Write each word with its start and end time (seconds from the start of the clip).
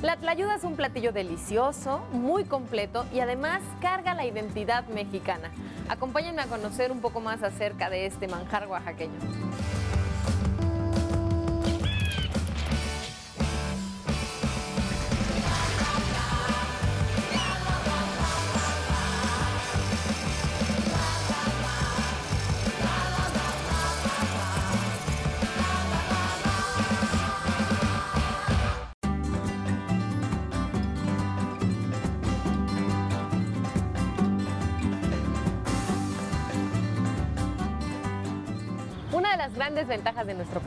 La 0.00 0.14
tlayuda 0.14 0.54
es 0.54 0.62
un 0.62 0.76
platillo 0.76 1.10
delicioso, 1.10 1.98
muy 2.12 2.44
completo 2.44 3.04
y 3.12 3.18
además 3.18 3.62
carga 3.80 4.14
la 4.14 4.24
identidad 4.24 4.86
mexicana. 4.86 5.50
Acompáñenme 5.88 6.40
a 6.40 6.46
conocer 6.46 6.92
un 6.92 7.00
poco 7.00 7.18
más 7.18 7.42
acerca 7.42 7.90
de 7.90 8.06
este 8.06 8.28
manjar 8.28 8.68
oaxaqueño. 8.68 9.18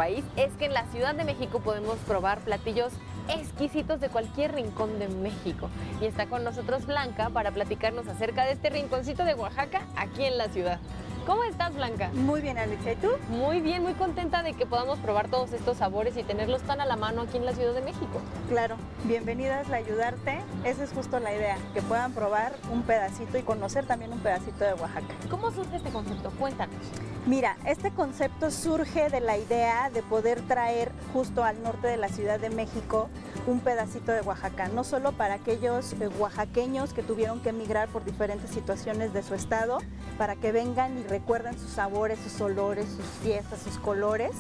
País 0.02 0.26
es 0.36 0.52
que 0.54 0.66
en 0.66 0.74
la 0.74 0.88
Ciudad 0.88 1.14
de 1.14 1.24
México 1.24 1.60
podemos 1.60 1.96
probar 2.08 2.40
platillos 2.40 2.92
exquisitos 3.30 4.00
de 4.00 4.10
cualquier 4.10 4.52
rincón 4.52 4.98
de 4.98 5.08
México. 5.08 5.70
Y 6.02 6.06
está 6.06 6.26
con 6.26 6.44
nosotros 6.44 6.88
Blanca 6.88 7.30
para 7.30 7.52
platicarnos 7.52 8.08
acerca 8.08 8.46
de 8.46 8.54
este 8.54 8.72
rinconcito 8.72 9.24
de 9.26 9.36
Oaxaca 9.36 9.84
aquí 9.96 10.24
en 10.26 10.40
la 10.40 10.50
ciudad. 10.50 10.80
¿Cómo 11.28 11.44
estás, 11.44 11.76
Blanca? 11.76 12.10
Muy 12.14 12.42
bien, 12.42 12.58
Alicia. 12.58 12.94
¿Y 12.94 12.96
tú? 12.96 13.10
Muy 13.30 13.62
bien, 13.62 13.84
muy 13.84 13.94
contenta 13.94 14.42
de 14.42 14.54
que 14.54 14.66
podamos 14.66 14.98
probar 14.98 15.30
todos 15.30 15.54
estos 15.54 15.78
sabores 15.78 16.18
y 16.18 16.24
tenerlos 16.24 16.64
tan 16.64 16.82
a 16.82 16.88
la 16.88 16.96
mano 16.96 17.22
aquí 17.22 17.38
en 17.38 17.46
la 17.46 17.54
Ciudad 17.54 17.76
de 17.76 17.82
México. 17.82 18.20
Claro, 18.50 18.78
bienvenidas 19.04 19.70
a 19.70 19.76
ayudarte. 19.76 20.40
Esa 20.64 20.84
es 20.84 20.94
justo 20.94 21.20
la 21.20 21.32
idea, 21.32 21.58
que 21.76 21.84
puedan 21.84 22.14
probar 22.14 22.54
un 22.74 22.82
pedacito 22.82 23.38
y 23.38 23.44
conocer 23.44 23.86
también 23.86 24.12
un 24.14 24.20
pedacito 24.20 24.64
de 24.64 24.74
Oaxaca. 24.74 25.14
¿Cómo 25.30 25.52
surge 25.52 25.76
este 25.76 25.92
concepto? 25.92 26.32
Cuéntanos. 26.40 26.88
Mira, 27.28 27.56
este 27.68 27.92
concepto 27.92 28.50
surge 28.50 29.10
de 29.10 29.20
la 29.20 29.38
idea 29.38 29.92
de 29.92 30.02
poder 30.02 30.42
traer 30.42 30.92
justo 31.14 31.44
al 31.44 31.62
norte 31.62 31.86
de 31.86 31.96
la 31.96 32.10
Ciudad 32.10 32.40
de 32.40 32.50
México 32.50 33.10
un 33.46 33.60
pedacito 33.60 34.12
de 34.12 34.22
Oaxaca, 34.22 34.70
no 34.70 34.84
solo 34.84 35.12
para 35.12 35.36
aquellos 35.36 35.94
eh, 35.94 36.08
oaxaqueños 36.20 36.94
que 36.94 37.04
tuvieron 37.04 37.40
que 37.40 37.50
emigrar 37.50 37.90
por 37.90 38.04
diferentes 38.04 38.50
situaciones 38.50 39.14
de 39.14 39.22
su 39.22 39.36
estado, 39.36 39.78
para 40.18 40.36
que 40.36 40.52
vengan 40.52 40.98
y 40.98 41.04
recuerden 41.04 41.60
sus 41.60 41.70
sabores, 41.70 42.18
sus 42.20 42.42
olores, 42.42 42.88
sus 42.88 43.06
fiestas, 43.22 43.62
sus 43.62 43.78
colores, 43.78 44.32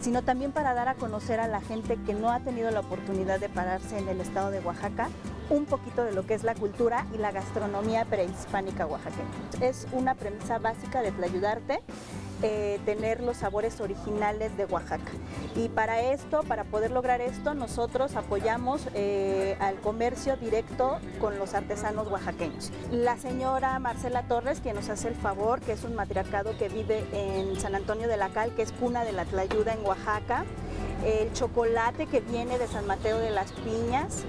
sino 0.00 0.22
también 0.22 0.52
para 0.52 0.72
dar 0.72 0.88
a 0.88 0.94
conocer 0.94 1.40
a 1.40 1.46
la 1.46 1.60
gente 1.60 1.98
que 2.06 2.14
no 2.14 2.30
ha 2.30 2.40
tenido 2.40 2.70
la 2.70 2.80
oportunidad 2.80 3.38
de 3.38 3.50
pararse 3.50 3.98
en 3.98 4.08
el 4.08 4.18
estado 4.18 4.50
de 4.50 4.60
Oaxaca 4.60 5.10
un 5.50 5.66
poquito 5.66 6.04
de 6.04 6.12
lo 6.12 6.24
que 6.26 6.34
es 6.34 6.44
la 6.44 6.54
cultura 6.54 7.06
y 7.12 7.18
la 7.18 7.32
gastronomía 7.32 8.04
prehispánica 8.04 8.86
oaxaqueña. 8.86 9.28
Es 9.60 9.86
una 9.92 10.14
premisa 10.14 10.58
básica 10.58 11.02
de 11.02 11.10
Tlayudarte 11.10 11.82
eh, 12.42 12.80
tener 12.84 13.20
los 13.20 13.38
sabores 13.38 13.80
originales 13.80 14.56
de 14.56 14.64
Oaxaca. 14.64 15.12
Y 15.54 15.68
para 15.68 16.00
esto, 16.00 16.42
para 16.42 16.64
poder 16.64 16.90
lograr 16.90 17.20
esto, 17.20 17.54
nosotros 17.54 18.16
apoyamos 18.16 18.88
eh, 18.94 19.56
al 19.60 19.76
comercio 19.80 20.36
directo 20.36 20.98
con 21.20 21.38
los 21.38 21.54
artesanos 21.54 22.08
oaxaqueños. 22.10 22.72
La 22.90 23.18
señora 23.18 23.78
Marcela 23.78 24.22
Torres, 24.22 24.60
que 24.60 24.72
nos 24.72 24.88
hace 24.88 25.08
el 25.08 25.14
favor, 25.14 25.60
que 25.60 25.72
es 25.72 25.84
un 25.84 25.94
matriarcado 25.94 26.56
que 26.56 26.68
vive 26.68 27.04
en 27.12 27.60
San 27.60 27.74
Antonio 27.74 28.08
de 28.08 28.16
la 28.16 28.30
Cal, 28.30 28.54
que 28.54 28.62
es 28.62 28.72
cuna 28.72 29.04
de 29.04 29.12
la 29.12 29.24
Tlayuda 29.24 29.74
en 29.74 29.84
Oaxaca. 29.84 30.44
El 31.04 31.32
chocolate 31.32 32.06
que 32.06 32.20
viene 32.20 32.58
de 32.58 32.66
San 32.66 32.86
Mateo 32.86 33.18
de 33.18 33.30
las 33.30 33.52
Piñas, 33.52 34.24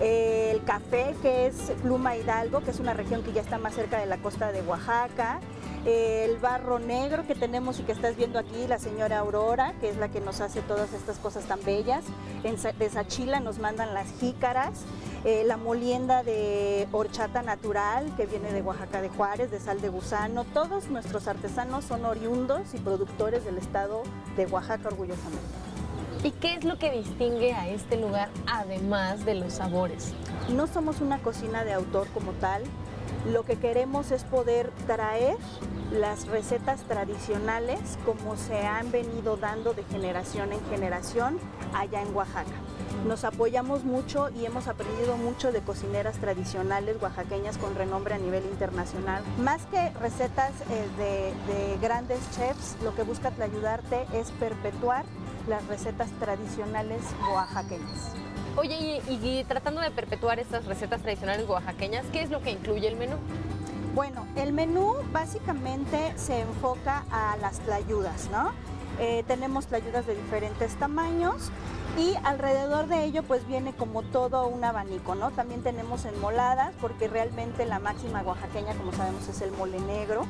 el 0.00 0.64
café 0.64 1.14
que 1.22 1.46
es 1.46 1.72
Pluma 1.82 2.16
Hidalgo, 2.16 2.60
que 2.60 2.70
es 2.70 2.80
una 2.80 2.92
región 2.92 3.22
que 3.22 3.32
ya 3.32 3.40
está 3.40 3.58
más 3.58 3.74
cerca 3.74 3.98
de 3.98 4.06
la 4.06 4.18
costa 4.18 4.50
de 4.50 4.62
Oaxaca, 4.62 5.40
el 5.84 6.36
barro 6.38 6.78
negro 6.78 7.26
que 7.26 7.34
tenemos 7.34 7.80
y 7.80 7.82
que 7.82 7.92
estás 7.92 8.16
viendo 8.16 8.38
aquí, 8.38 8.66
la 8.68 8.78
señora 8.78 9.18
Aurora, 9.18 9.74
que 9.80 9.88
es 9.88 9.96
la 9.96 10.08
que 10.08 10.20
nos 10.20 10.40
hace 10.40 10.60
todas 10.62 10.92
estas 10.92 11.18
cosas 11.18 11.44
tan 11.44 11.62
bellas. 11.64 12.04
En, 12.44 12.56
de 12.78 12.90
Sachila 12.90 13.40
nos 13.40 13.58
mandan 13.58 13.92
las 13.94 14.08
jícaras, 14.20 14.82
eh, 15.24 15.42
la 15.46 15.56
molienda 15.56 16.22
de 16.22 16.86
horchata 16.92 17.42
natural 17.42 18.14
que 18.16 18.26
viene 18.26 18.52
de 18.52 18.62
Oaxaca 18.62 19.00
de 19.00 19.08
Juárez, 19.08 19.50
de 19.50 19.60
sal 19.60 19.80
de 19.80 19.88
gusano. 19.88 20.44
Todos 20.44 20.88
nuestros 20.88 21.26
artesanos 21.26 21.84
son 21.84 22.04
oriundos 22.04 22.74
y 22.74 22.78
productores 22.78 23.44
del 23.44 23.58
estado 23.58 24.02
de 24.36 24.46
Oaxaca 24.46 24.88
orgullosamente. 24.88 25.72
¿Y 26.24 26.30
qué 26.30 26.54
es 26.54 26.64
lo 26.64 26.78
que 26.78 26.92
distingue 26.92 27.52
a 27.52 27.68
este 27.68 27.96
lugar 27.96 28.28
además 28.46 29.24
de 29.24 29.34
los 29.34 29.54
sabores? 29.54 30.12
No 30.54 30.68
somos 30.68 31.00
una 31.00 31.18
cocina 31.18 31.64
de 31.64 31.72
autor 31.72 32.06
como 32.14 32.30
tal, 32.32 32.62
lo 33.30 33.44
que 33.44 33.56
queremos 33.56 34.10
es 34.10 34.24
poder 34.24 34.70
traer 34.86 35.36
las 35.92 36.26
recetas 36.26 36.80
tradicionales 36.82 37.98
como 38.04 38.36
se 38.36 38.66
han 38.66 38.90
venido 38.90 39.36
dando 39.36 39.74
de 39.74 39.84
generación 39.84 40.52
en 40.52 40.64
generación 40.70 41.38
allá 41.74 42.02
en 42.02 42.14
Oaxaca. 42.14 42.50
Nos 43.06 43.24
apoyamos 43.24 43.84
mucho 43.84 44.30
y 44.30 44.46
hemos 44.46 44.68
aprendido 44.68 45.16
mucho 45.16 45.52
de 45.52 45.60
cocineras 45.60 46.18
tradicionales 46.18 46.96
oaxaqueñas 47.02 47.58
con 47.58 47.74
renombre 47.74 48.14
a 48.14 48.18
nivel 48.18 48.44
internacional. 48.44 49.22
Más 49.38 49.66
que 49.66 49.90
recetas 50.00 50.52
eh, 50.70 50.86
de, 50.96 51.52
de, 51.52 51.78
grandes 51.78 52.20
chefs, 52.30 52.76
lo 52.82 52.94
que 52.94 53.02
busca 53.02 53.32
ayudarte 53.42 54.06
es 54.12 54.30
perpetuar 54.32 55.04
las 55.48 55.66
recetas 55.66 56.10
tradicionales 56.20 57.02
oaxaqueñas. 57.34 58.21
Oye, 58.54 59.00
y, 59.08 59.44
tratando 59.44 59.80
de 59.80 59.90
perpetuar 59.90 60.38
estas 60.38 60.66
recetas 60.66 61.00
tradicionales 61.00 61.48
oaxaqueñas, 61.48 62.04
¿qué 62.12 62.22
es 62.22 62.30
lo 62.30 62.42
que 62.42 62.50
incluye 62.50 62.86
el 62.86 62.96
menú? 62.96 63.16
Bueno, 63.94 64.26
el 64.36 64.52
menú 64.52 64.94
básicamente 65.10 66.12
se 66.16 66.40
enfoca 66.40 67.04
a 67.10 67.36
las 67.38 67.60
tlayudas, 67.60 68.28
¿no? 68.30 68.52
Eh, 69.00 69.24
tenemos 69.26 69.66
tlayudas 69.66 70.06
de 70.06 70.14
diferentes 70.14 70.74
tamaños 70.76 71.50
y 71.98 72.14
alrededor 72.24 72.88
de 72.88 73.04
ello 73.04 73.22
pues 73.22 73.46
viene 73.46 73.72
como 73.72 74.02
todo 74.02 74.46
un 74.46 74.64
abanico, 74.64 75.14
¿no? 75.14 75.30
También 75.30 75.62
tenemos 75.62 76.04
enmoladas 76.04 76.74
porque 76.78 77.08
realmente 77.08 77.64
la 77.64 77.78
máxima 77.78 78.22
oaxaqueña, 78.22 78.74
como 78.74 78.92
sabemos, 78.92 79.26
es 79.28 79.40
el 79.40 79.50
mole 79.52 79.80
negro. 79.80 80.26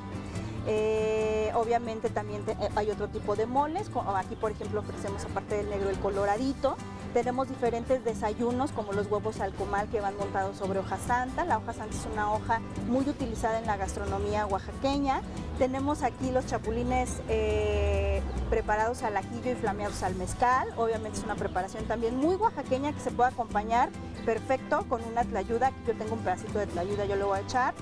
Eh, 0.69 1.51
obviamente 1.55 2.09
también 2.09 2.45
eh, 2.47 2.69
hay 2.77 2.89
otro 2.91 3.09
tipo 3.09 3.35
de 3.35 3.47
moles, 3.47 3.91
aquí 4.15 4.37
por 4.37 4.53
ejemplo 4.53 4.79
ofrecemos 4.79 5.25
aparte 5.25 5.57
del 5.57 5.69
negro 5.69 5.91
el 5.91 5.99
coloradito, 5.99 6.77
tenemos 7.13 7.49
diferentes 7.49 8.05
desayunos 8.05 8.73
como 8.73 8.93
los 8.93 9.11
huevos 9.11 9.41
al 9.41 9.53
comal 9.53 9.89
que 9.89 10.01
van 10.01 10.17
montados 10.17 10.57
sobre 10.57 10.79
hoja 10.79 10.99
santa. 10.99 11.45
La 11.45 11.59
hoja 11.59 11.73
santa 11.73 11.95
es 11.95 12.07
una 12.13 12.33
hoja 12.33 12.61
muy 12.89 13.09
utilizada 13.09 13.59
en 13.59 13.67
la 13.67 13.77
gastronomía 13.77 14.47
oaxaqueña. 14.47 15.21
Tenemos 15.59 16.03
aquí 16.03 16.31
los 16.31 16.47
chapulines 16.47 17.21
eh, 17.29 18.23
preparados 18.51 19.03
al 19.03 19.17
ajillo 19.17 19.53
y 19.53 19.55
flameados 19.55 20.03
al 20.03 20.15
mezcal. 20.15 20.69
Obviamente 20.77 21.19
es 21.19 21.25
una 21.25 21.35
preparación 21.35 21.85
también 21.85 22.17
muy 22.17 22.37
oaxaqueña 22.37 22.93
que 22.93 23.01
se 23.01 23.11
puede 23.11 23.31
acompañar 23.31 23.91
perfecto 24.25 24.87
con 24.89 25.03
una 25.05 25.25
tlayuda. 25.25 25.69
Aquí 25.69 25.77
yo 25.87 25.95
tengo 25.95 26.15
un 26.15 26.21
pedacito 26.21 26.59
de 26.59 26.67
tlayuda, 26.67 27.05
yo 27.05 27.17
lo 27.17 27.29
voy 27.29 27.39
a 27.39 27.43
echar. 27.43 27.75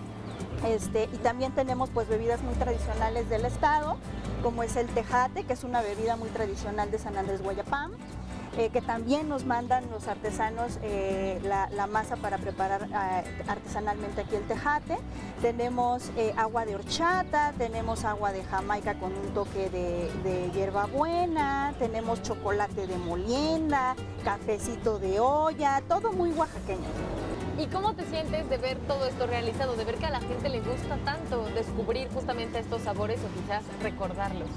Este, 0.67 1.05
y 1.05 1.17
también 1.19 1.53
tenemos 1.53 1.89
pues 1.91 2.09
bebidas 2.09 2.43
muy 2.43 2.55
tradicionales 2.55 3.31
del 3.31 3.47
estado, 3.47 3.97
como 4.43 4.63
es 4.63 4.77
el 4.77 4.89
tejate, 4.89 5.45
que 5.45 5.55
es 5.55 5.65
una 5.65 5.81
bebida 5.81 6.17
muy 6.17 6.29
tradicional 6.29 6.91
de 6.91 6.99
San 6.99 7.17
Andrés 7.17 7.43
Guayapam. 7.43 7.93
Eh, 8.59 8.71
que 8.71 8.81
también 8.81 9.29
nos 9.29 9.45
mandan 9.45 9.89
los 9.91 10.09
artesanos 10.09 10.81
eh, 10.83 11.41
la, 11.45 11.87
masa 11.87 12.17
para 12.17 12.37
preparar 12.37 12.83
eh, 12.83 13.45
artesanalmente 13.47 14.23
aquí 14.23 14.35
el 14.35 14.43
tejate. 14.43 14.99
Tenemos 15.41 16.11
agua 16.37 16.67
de 16.67 16.75
horchata, 16.75 17.55
tenemos 17.57 18.05
agua 18.05 18.33
de 18.33 18.43
jamaica 18.45 18.95
con 18.95 19.13
un 19.15 19.33
toque 19.33 19.71
de, 19.71 20.11
de 20.25 20.51
hierbabuena, 20.53 21.75
tenemos 21.79 22.23
chocolate 22.23 22.87
de 22.87 22.99
molienda, 22.99 23.95
cafecito 24.25 24.99
de 24.99 25.21
olla, 25.21 25.81
todo 25.89 26.13
muy 26.13 26.31
oaxaqueño. 26.33 26.89
¿Y 27.59 27.67
cómo 27.67 27.95
te 27.95 28.05
sientes 28.07 28.49
de 28.49 28.57
ver 28.57 28.79
todo 28.89 29.07
esto 29.07 29.27
realizado, 29.27 29.77
de 29.77 29.85
ver 29.85 29.97
que 29.97 30.07
a 30.07 30.11
la 30.11 30.21
gente 30.21 30.49
le 30.49 30.61
gusta 30.61 30.97
tanto 31.05 31.45
descubrir 31.55 32.09
justamente 32.13 32.59
estos 32.59 32.83
sabores 32.83 33.21
o 33.21 33.41
quizás 33.41 33.63
recordarlos? 33.83 34.49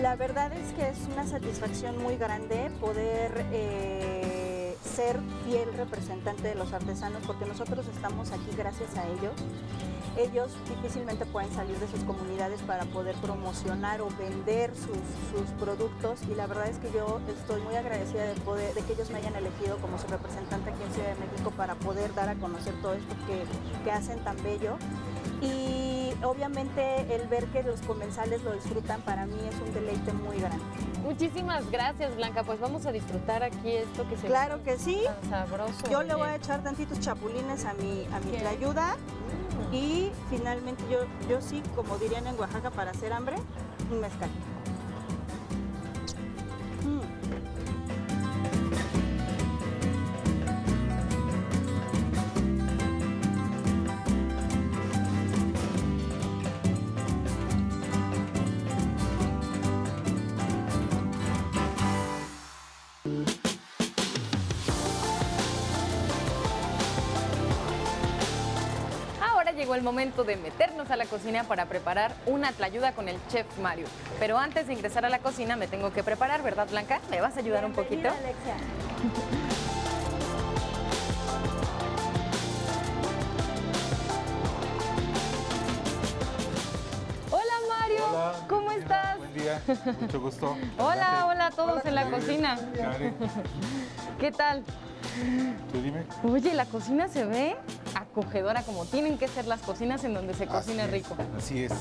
La 0.00 0.16
verdad 0.16 0.52
es 0.52 0.72
que 0.72 0.88
es 0.88 0.98
una 1.12 1.26
satisfacción 1.26 2.02
muy 2.02 2.16
grande 2.16 2.70
poder 2.80 3.46
eh, 3.52 4.76
ser 4.82 5.20
fiel 5.44 5.72
representante 5.74 6.48
de 6.48 6.54
los 6.56 6.72
artesanos 6.72 7.22
porque 7.26 7.46
nosotros 7.46 7.86
estamos 7.86 8.32
aquí 8.32 8.50
gracias 8.56 8.96
a 8.96 9.06
ellos. 9.06 9.32
Ellos 10.16 10.52
difícilmente 10.68 11.26
pueden 11.26 11.52
salir 11.52 11.76
de 11.78 11.88
sus 11.88 12.00
comunidades 12.04 12.60
para 12.62 12.84
poder 12.86 13.14
promocionar 13.16 14.00
o 14.00 14.08
vender 14.18 14.72
sus, 14.74 15.48
productos 15.58 16.20
y 16.30 16.34
la 16.34 16.46
verdad 16.46 16.68
es 16.68 16.78
que 16.78 16.90
yo 16.92 17.20
estoy 17.28 17.60
muy 17.62 17.74
agradecida 17.76 18.24
de, 18.24 18.34
de 18.34 18.80
que 18.82 18.92
ellos 18.92 19.10
me 19.10 19.18
hayan 19.18 19.34
elegido 19.36 19.76
como 19.78 19.98
su 19.98 20.06
representante 20.08 20.70
aquí 20.70 20.82
en 20.82 20.92
Ciudad 20.92 21.08
de 21.14 21.26
México 21.26 21.50
para 21.56 21.74
poder 21.76 22.14
dar 22.14 22.28
a 22.28 22.34
conocer 22.34 22.74
todo 22.82 22.94
esto 22.94 23.14
que, 23.26 23.44
que 23.84 23.90
hacen 23.90 24.18
tan 24.20 24.36
bello. 24.42 24.76
Y 25.40 25.93
obviamente 26.22 27.14
el 27.14 27.26
ver 27.28 27.46
que 27.46 27.62
los 27.62 27.80
comensales 27.82 28.42
lo 28.42 28.52
disfrutan 28.52 29.00
para 29.02 29.26
mí 29.26 29.36
es 29.48 29.54
un 29.66 29.72
deleite 29.74 30.12
muy 30.12 30.38
grande. 30.38 30.62
Muchísimas 31.02 31.70
gracias, 31.70 32.14
Blanca. 32.16 32.42
Pues 32.44 32.60
vamos 32.60 32.86
a 32.86 32.92
disfrutar 32.92 33.42
aquí 33.42 33.72
esto 33.72 34.08
que 34.08 34.16
se 34.16 34.26
Claro 34.26 34.62
que 34.62 34.78
sí. 34.78 35.02
tan 35.04 35.30
sabroso. 35.30 35.90
Yo 35.90 36.02
le 36.02 36.14
voy 36.14 36.28
a 36.28 36.36
echar 36.36 36.62
tantitos 36.62 37.00
chapulines 37.00 37.64
a 37.64 37.74
mi, 37.74 38.06
a 38.12 38.20
mi 38.20 38.32
tlayuda 38.38 38.96
Mm. 39.70 39.74
y 39.74 40.10
finalmente 40.30 40.82
yo, 40.90 40.98
yo 41.28 41.40
sí, 41.40 41.62
como 41.76 41.96
dirían 41.98 42.26
en 42.26 42.38
Oaxaca, 42.38 42.70
para 42.70 42.90
hacer 42.90 43.12
hambre, 43.12 43.36
un 43.90 44.00
mezcal. 44.00 44.28
Llegó 69.64 69.76
el 69.76 69.82
momento 69.82 70.24
de 70.24 70.36
meternos 70.36 70.90
a 70.90 70.96
la 70.96 71.06
cocina 71.06 71.44
para 71.44 71.64
preparar 71.64 72.14
una 72.26 72.52
tlayuda 72.52 72.92
con 72.92 73.08
el 73.08 73.16
chef 73.28 73.46
Mario. 73.62 73.86
Pero 74.20 74.36
antes 74.36 74.66
de 74.66 74.74
ingresar 74.74 75.06
a 75.06 75.08
la 75.08 75.20
cocina 75.20 75.56
me 75.56 75.66
tengo 75.66 75.90
que 75.90 76.02
preparar, 76.02 76.42
¿verdad, 76.42 76.68
Blanca? 76.70 77.00
¿Me 77.10 77.22
vas 77.22 77.34
a 77.38 77.40
ayudar 77.40 77.64
un 77.64 77.72
poquito? 77.72 78.10
Bienvenida, 78.10 78.26
Alexia. 78.26 78.56
Hola, 87.30 87.54
Mario. 87.66 88.04
Hola. 88.10 88.34
¿Cómo 88.46 88.70
estás? 88.70 89.16
Buen 89.16 89.32
día, 89.32 89.62
mucho 89.98 90.20
gusto. 90.20 90.56
Hola, 90.78 91.24
hola 91.26 91.46
a 91.46 91.50
todos 91.50 91.86
en 91.86 91.94
la 91.94 92.10
cocina. 92.10 92.58
Karen, 92.76 93.14
¿Qué 94.20 94.30
tal? 94.30 94.62
tú 95.72 95.80
dime. 95.80 96.04
Oye, 96.22 96.52
la 96.52 96.66
cocina 96.66 97.08
se 97.08 97.24
ve 97.24 97.56
acogedora 97.94 98.62
como 98.62 98.84
tienen 98.86 99.18
que 99.18 99.28
ser 99.28 99.46
las 99.46 99.60
cocinas 99.60 100.04
en 100.04 100.14
donde 100.14 100.34
se 100.34 100.46
cocina 100.46 100.84
Así 100.84 100.94
es, 100.96 101.02
rico. 101.02 101.16
Así 101.36 101.64
es, 101.64 101.72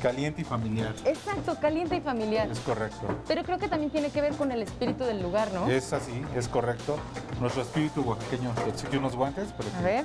caliente 0.00 0.42
y 0.42 0.44
familiar. 0.44 0.94
Exacto, 1.04 1.56
caliente 1.60 1.96
y 1.96 2.00
familiar. 2.00 2.50
Es 2.50 2.60
correcto. 2.60 3.06
Pero 3.26 3.42
creo 3.44 3.58
que 3.58 3.68
también 3.68 3.90
tiene 3.90 4.10
que 4.10 4.20
ver 4.20 4.34
con 4.34 4.52
el 4.52 4.62
espíritu 4.62 5.04
del 5.04 5.22
lugar, 5.22 5.52
¿no? 5.52 5.66
Es 5.68 5.92
así, 5.92 6.22
es 6.36 6.48
correcto. 6.48 6.96
Nuestro 7.40 7.62
espíritu 7.62 8.02
oaxaqueño 8.02 8.50
te 8.64 8.70
exige 8.70 8.98
unos 8.98 9.16
guantes, 9.16 9.48
pero 9.56 9.68
A 9.78 9.82
ver, 9.82 10.04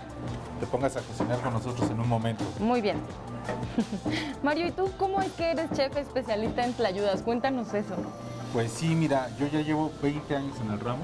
te 0.60 0.66
pongas 0.68 0.96
a 0.98 1.02
cocinar 1.02 1.40
con 1.40 1.54
nosotros 1.54 1.90
en 1.90 2.00
un 2.00 2.08
momento. 2.08 2.44
muy 2.60 2.82
bien. 2.82 2.98
Mario, 4.44 4.68
¿y 4.68 4.72
tú 4.72 4.90
cómo 4.98 5.22
es 5.22 5.32
que 5.34 5.52
eres 5.52 5.70
chef 5.72 5.96
especialista 5.98 6.64
en 6.66 6.74
tlayudas? 6.74 7.22
Cuéntanos 7.22 7.74
eso. 7.74 7.96
Pues 8.54 8.72
sí, 8.72 8.96
mira, 8.96 9.30
yo 9.40 9.48
ya 9.48 9.62
llevo 9.62 9.92
20 10.02 10.36
años 10.36 10.56
en 10.62 10.72
el 10.72 10.80
ramo. 10.80 11.02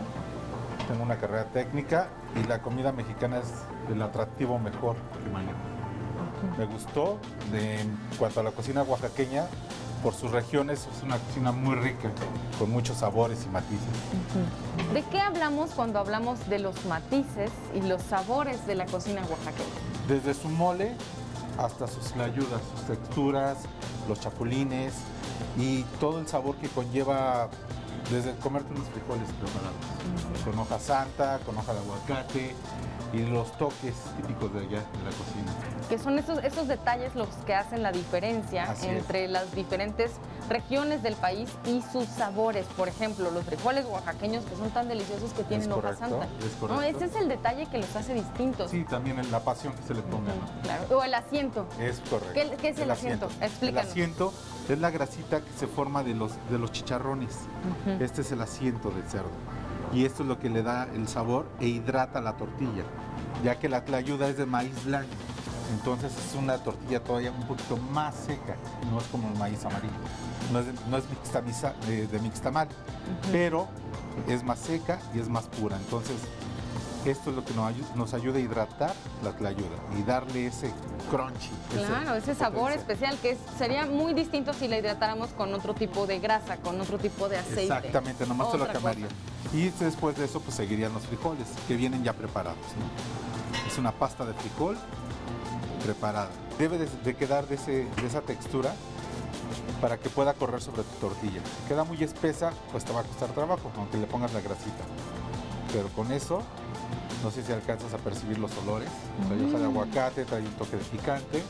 Tengo 0.87 1.03
una 1.03 1.17
carrera 1.17 1.45
técnica 1.45 2.07
y 2.35 2.47
la 2.47 2.61
comida 2.61 2.91
mexicana 2.91 3.39
es 3.39 3.51
el 3.91 4.01
atractivo 4.01 4.59
mejor. 4.59 4.95
Me 6.57 6.65
gustó 6.65 7.17
de, 7.51 7.81
en 7.81 7.97
cuanto 8.17 8.39
a 8.39 8.43
la 8.43 8.51
cocina 8.51 8.83
oaxaqueña, 8.83 9.47
por 10.03 10.13
sus 10.13 10.31
regiones 10.31 10.87
es 10.95 11.03
una 11.03 11.17
cocina 11.17 11.51
muy 11.51 11.75
rica, 11.75 12.09
con 12.57 12.71
muchos 12.71 12.97
sabores 12.97 13.45
y 13.45 13.49
matices. 13.49 13.87
¿De 14.93 15.03
qué 15.03 15.19
hablamos 15.19 15.71
cuando 15.71 15.99
hablamos 15.99 16.47
de 16.47 16.59
los 16.59 16.85
matices 16.85 17.51
y 17.75 17.81
los 17.81 18.01
sabores 18.03 18.65
de 18.65 18.75
la 18.75 18.85
cocina 18.85 19.21
oaxaqueña? 19.29 19.67
Desde 20.07 20.33
su 20.33 20.47
mole 20.47 20.95
hasta 21.57 21.87
sus 21.87 22.13
ayudas, 22.13 22.61
sus 22.73 22.87
texturas, 22.87 23.57
los 24.07 24.19
chapulines 24.21 24.93
y 25.57 25.83
todo 25.99 26.19
el 26.19 26.27
sabor 26.27 26.55
que 26.55 26.69
conlleva 26.69 27.49
desde 28.09 28.35
comerte 28.37 28.73
unos 28.73 28.87
frijoles 28.89 29.29
preparados, 29.33 30.43
con 30.43 30.57
hoja 30.59 30.79
santa, 30.79 31.39
con 31.45 31.57
hoja 31.57 31.73
de 31.73 31.79
aguacate 31.79 32.55
y 33.13 33.19
los 33.25 33.51
toques 33.57 33.93
típicos 34.17 34.53
de 34.53 34.59
allá 34.59 34.79
de 34.79 35.03
la 35.03 35.09
cocina. 35.11 35.53
Que 35.89 35.97
son 35.97 36.17
esos, 36.19 36.43
esos 36.43 36.67
detalles 36.67 37.15
los 37.15 37.27
que 37.45 37.55
hacen 37.55 37.81
la 37.83 37.91
diferencia 37.91 38.63
Así 38.63 38.87
es. 38.87 38.97
entre 38.99 39.27
las 39.27 39.51
diferentes 39.55 40.11
regiones 40.47 41.01
del 41.03 41.15
país 41.15 41.49
y 41.65 41.81
sus 41.91 42.05
sabores. 42.05 42.65
Por 42.77 42.87
ejemplo, 42.87 43.29
los 43.31 43.43
frijoles 43.45 43.85
oaxaqueños 43.85 44.43
que 44.45 44.55
son 44.55 44.69
tan 44.71 44.87
deliciosos 44.87 45.31
que 45.33 45.43
tienen 45.43 45.71
hoja 45.71 45.81
correcto, 45.81 46.07
santa. 46.09 46.27
es 46.45 46.61
No, 46.69 46.81
ese 46.81 47.05
es 47.05 47.15
el 47.15 47.27
detalle 47.29 47.65
que 47.67 47.77
los 47.79 47.95
hace 47.95 48.13
distintos. 48.13 48.69
Sí, 48.71 48.83
también 48.85 49.19
la 49.31 49.39
pasión 49.39 49.73
que 49.73 49.83
se 49.83 49.93
le 49.95 50.01
ponga, 50.03 50.31
Ujú, 50.31 50.41
¿no? 50.41 50.61
Claro. 50.63 50.97
O 50.99 51.03
el 51.03 51.13
asiento. 51.13 51.65
Es 51.79 51.99
correcto. 52.09 52.33
¿Qué- 52.33 52.57
qué 52.61 52.69
es 52.69 52.79
el 52.79 52.91
asiento? 52.91 53.27
Explícanos. 53.41 53.85
El 53.85 53.91
asiento 53.91 54.33
es 54.73 54.79
la 54.79 54.91
grasita 54.91 55.41
que 55.41 55.51
se 55.57 55.67
forma 55.67 56.03
de 56.03 56.13
los, 56.15 56.31
de 56.49 56.57
los 56.59 56.71
chicharrones. 56.71 57.35
Este 57.99 58.21
es 58.21 58.31
el 58.31 58.41
asiento 58.41 58.89
del 58.91 59.03
cerdo. 59.09 59.29
Y 59.93 60.05
esto 60.05 60.23
es 60.23 60.29
lo 60.29 60.37
que 60.39 60.49
le 60.49 60.61
da 60.61 60.83
el 60.93 61.07
sabor 61.07 61.47
e 61.59 61.67
hidrata 61.67 62.21
la 62.21 62.37
tortilla, 62.37 62.83
ya 63.43 63.57
que 63.57 63.67
la 63.69 63.83
tlayuda 63.85 64.27
es 64.27 64.37
de 64.37 64.45
maíz 64.45 64.85
blanco. 64.85 65.09
Entonces 65.73 66.11
es 66.17 66.35
una 66.35 66.57
tortilla 66.57 67.03
todavía 67.03 67.31
un 67.31 67.47
poquito 67.47 67.77
más 67.77 68.15
seca, 68.15 68.55
no 68.91 68.97
es 68.99 69.03
como 69.07 69.27
el 69.29 69.37
maíz 69.37 69.63
amarillo. 69.65 69.93
No 70.51 70.59
es, 70.59 70.65
de- 70.67 70.73
no 70.89 70.97
es 70.97 71.03
mixtamiza- 71.09 71.75
de, 71.87 72.07
de 72.07 72.19
mixtamal, 72.19 72.67
pero 73.31 73.67
es 74.27 74.43
más 74.43 74.59
seca 74.59 74.99
y 75.13 75.19
es 75.19 75.29
más 75.29 75.45
pura. 75.47 75.77
Entonces 75.77 76.15
esto 77.05 77.29
es 77.29 77.35
lo 77.35 77.45
que 77.45 77.53
nos, 77.53 77.71
ayu- 77.71 77.93
nos 77.95 78.13
ayuda 78.13 78.37
a 78.37 78.41
hidratar 78.41 78.93
la 79.23 79.31
tlayuda 79.31 79.77
y 79.97 80.03
darle 80.03 80.47
ese 80.47 80.71
crunchy. 81.09 81.49
Claro, 81.71 82.15
ese 82.15 82.35
sabor 82.35 82.71
especial 82.71 83.17
que 83.21 83.31
es- 83.31 83.39
sería 83.57 83.85
muy 83.85 84.13
distinto 84.13 84.53
si 84.53 84.67
la 84.67 84.77
hidratáramos 84.77 85.29
con 85.29 85.53
otro 85.53 85.73
tipo 85.73 86.05
de 86.07 86.19
grasa, 86.19 86.57
con 86.57 86.79
otro 86.81 86.97
tipo 86.97 87.29
de 87.29 87.37
aceite. 87.37 87.63
Exactamente, 87.63 88.25
nomás 88.27 88.51
te 88.51 88.57
lo 88.57 88.67
cambiaría. 88.67 89.07
Y 89.53 89.69
después 89.69 90.17
de 90.17 90.25
eso, 90.25 90.41
pues 90.41 90.55
seguirían 90.55 90.93
los 90.93 91.03
frijoles, 91.03 91.47
que 91.67 91.75
vienen 91.75 92.03
ya 92.03 92.13
preparados. 92.13 92.57
¿no? 92.57 93.67
Es 93.71 93.77
una 93.77 93.91
pasta 93.91 94.25
de 94.25 94.33
frijol 94.33 94.77
preparada. 95.83 96.29
Debe 96.57 96.77
de, 96.77 96.85
de 97.03 97.15
quedar 97.15 97.47
de, 97.47 97.55
ese- 97.55 97.87
de 98.01 98.07
esa 98.07 98.21
textura 98.21 98.73
para 99.81 99.97
que 99.97 100.09
pueda 100.09 100.33
correr 100.33 100.61
sobre 100.61 100.83
tu 100.83 100.95
tortilla. 101.07 101.39
Si 101.41 101.67
queda 101.69 101.83
muy 101.85 102.03
espesa, 102.03 102.51
pues 102.71 102.83
te 102.83 102.91
va 102.91 102.99
a 102.99 103.03
costar 103.03 103.29
trabajo, 103.29 103.71
aunque 103.77 103.97
le 103.97 104.05
pongas 104.07 104.33
la 104.33 104.41
grasita. 104.41 104.83
Pero 105.71 105.87
con 105.89 106.11
eso, 106.11 106.41
no 107.23 107.31
sé 107.31 107.43
si 107.43 107.51
alcanzas 107.51 107.93
a 107.93 107.97
percibir 107.97 108.37
los 108.39 108.51
olores. 108.57 108.89
Trae 109.27 109.39
hoja 109.45 109.57
de 109.59 109.67
Mm. 109.67 109.71
aguacate, 109.71 110.25
trae 110.25 110.41
un 110.41 110.51
toque 110.53 110.77
de 110.77 110.83
picante. 110.83 111.43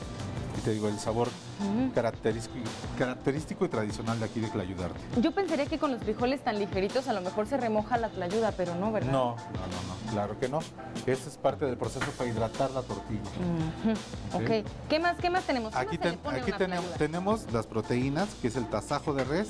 Y 0.57 0.61
te 0.61 0.71
digo, 0.71 0.89
el 0.89 0.99
sabor 0.99 1.29
Mm. 1.59 1.89
característico, 1.91 2.65
característico 2.97 3.63
y 3.65 3.69
tradicional 3.69 4.19
de 4.19 4.25
aquí 4.25 4.39
de 4.41 4.49
Clayudarte. 4.49 4.99
Yo 5.21 5.31
pensaría 5.31 5.67
que 5.67 5.77
con 5.79 5.91
los 5.91 6.01
frijoles 6.03 6.43
tan 6.43 6.59
ligeritos 6.59 7.07
a 7.07 7.13
lo 7.13 7.21
mejor 7.21 7.47
se 7.47 7.55
remoja 7.55 7.97
la 7.97 8.09
tlayuda, 8.09 8.51
pero 8.51 8.75
no, 8.75 8.91
¿verdad? 8.91 9.11
No, 9.11 9.35
no, 9.35 9.35
no, 9.35 10.05
no, 10.05 10.11
claro 10.11 10.37
que 10.37 10.49
no. 10.49 10.59
Este 11.05 11.29
es 11.29 11.37
parte 11.37 11.65
del 11.65 11.77
proceso 11.77 12.05
para 12.17 12.29
hidratar 12.29 12.71
la 12.71 12.81
tortilla. 12.81 13.21
Ujú, 13.21 14.37
Ok. 14.37 14.43
Ok. 14.43 14.67
¿Qué 14.89 14.99
más, 14.99 15.15
qué 15.17 15.29
más 15.29 15.43
tenemos? 15.43 15.71
¿Qué 15.71 15.79
Aquí, 15.79 15.97
más 15.97 15.99
ten- 16.17 16.19
aquí 16.41 16.51
tenemos, 16.51 16.93
tenemos 16.95 17.53
las 17.53 17.65
proteínas, 17.67 18.27
que 18.41 18.47
es 18.49 18.55
el 18.57 18.67
tasajo 18.67 19.13
de 19.13 19.23
res, 19.23 19.49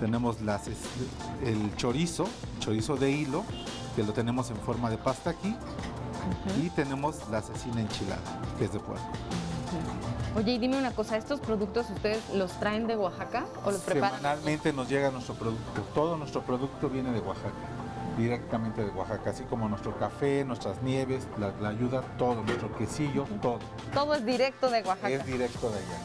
tenemos 0.00 0.40
las, 0.40 0.62
el 1.44 1.76
chorizo, 1.76 2.26
chorizo 2.58 2.96
de 2.96 3.10
hilo, 3.12 3.44
que 3.94 4.02
lo 4.02 4.12
tenemos 4.12 4.50
en 4.50 4.56
forma 4.56 4.90
de 4.90 4.98
pasta 4.98 5.30
aquí, 5.30 5.56
y 6.62 6.70
tenemos 6.70 7.28
la 7.30 7.42
cecina 7.42 7.80
enchilada, 7.80 8.20
que 8.58 8.64
es 8.66 8.72
de 8.72 8.78
puerco. 8.80 9.04
Oye, 10.36 10.52
y 10.52 10.58
dime 10.58 10.78
una 10.78 10.92
cosa, 10.92 11.16
¿estos 11.16 11.40
productos 11.40 11.90
ustedes 11.90 12.20
los 12.34 12.52
traen 12.52 12.86
de 12.86 12.96
Oaxaca 12.96 13.44
o 13.64 13.70
los 13.70 13.80
preparan? 13.80 14.16
Semanalmente 14.18 14.72
nos 14.72 14.88
llega 14.88 15.10
nuestro 15.10 15.34
producto, 15.34 15.82
todo 15.94 16.16
nuestro 16.16 16.42
producto 16.42 16.88
viene 16.88 17.10
de 17.12 17.20
Oaxaca, 17.20 17.50
directamente 18.16 18.82
de 18.84 18.90
Oaxaca, 18.90 19.30
así 19.30 19.44
como 19.44 19.68
nuestro 19.68 19.98
café, 19.98 20.44
nuestras 20.44 20.82
nieves, 20.82 21.26
la, 21.38 21.52
la 21.60 21.70
ayuda, 21.70 22.02
todo, 22.18 22.42
nuestro 22.42 22.74
quesillo, 22.76 23.24
todo, 23.42 23.58
Todo 23.92 24.14
es 24.14 24.24
directo 24.24 24.70
de 24.70 24.82
Oaxaca. 24.82 25.10
es 25.10 25.26
directo 25.26 25.70
de 25.70 25.76
allá. 25.78 25.98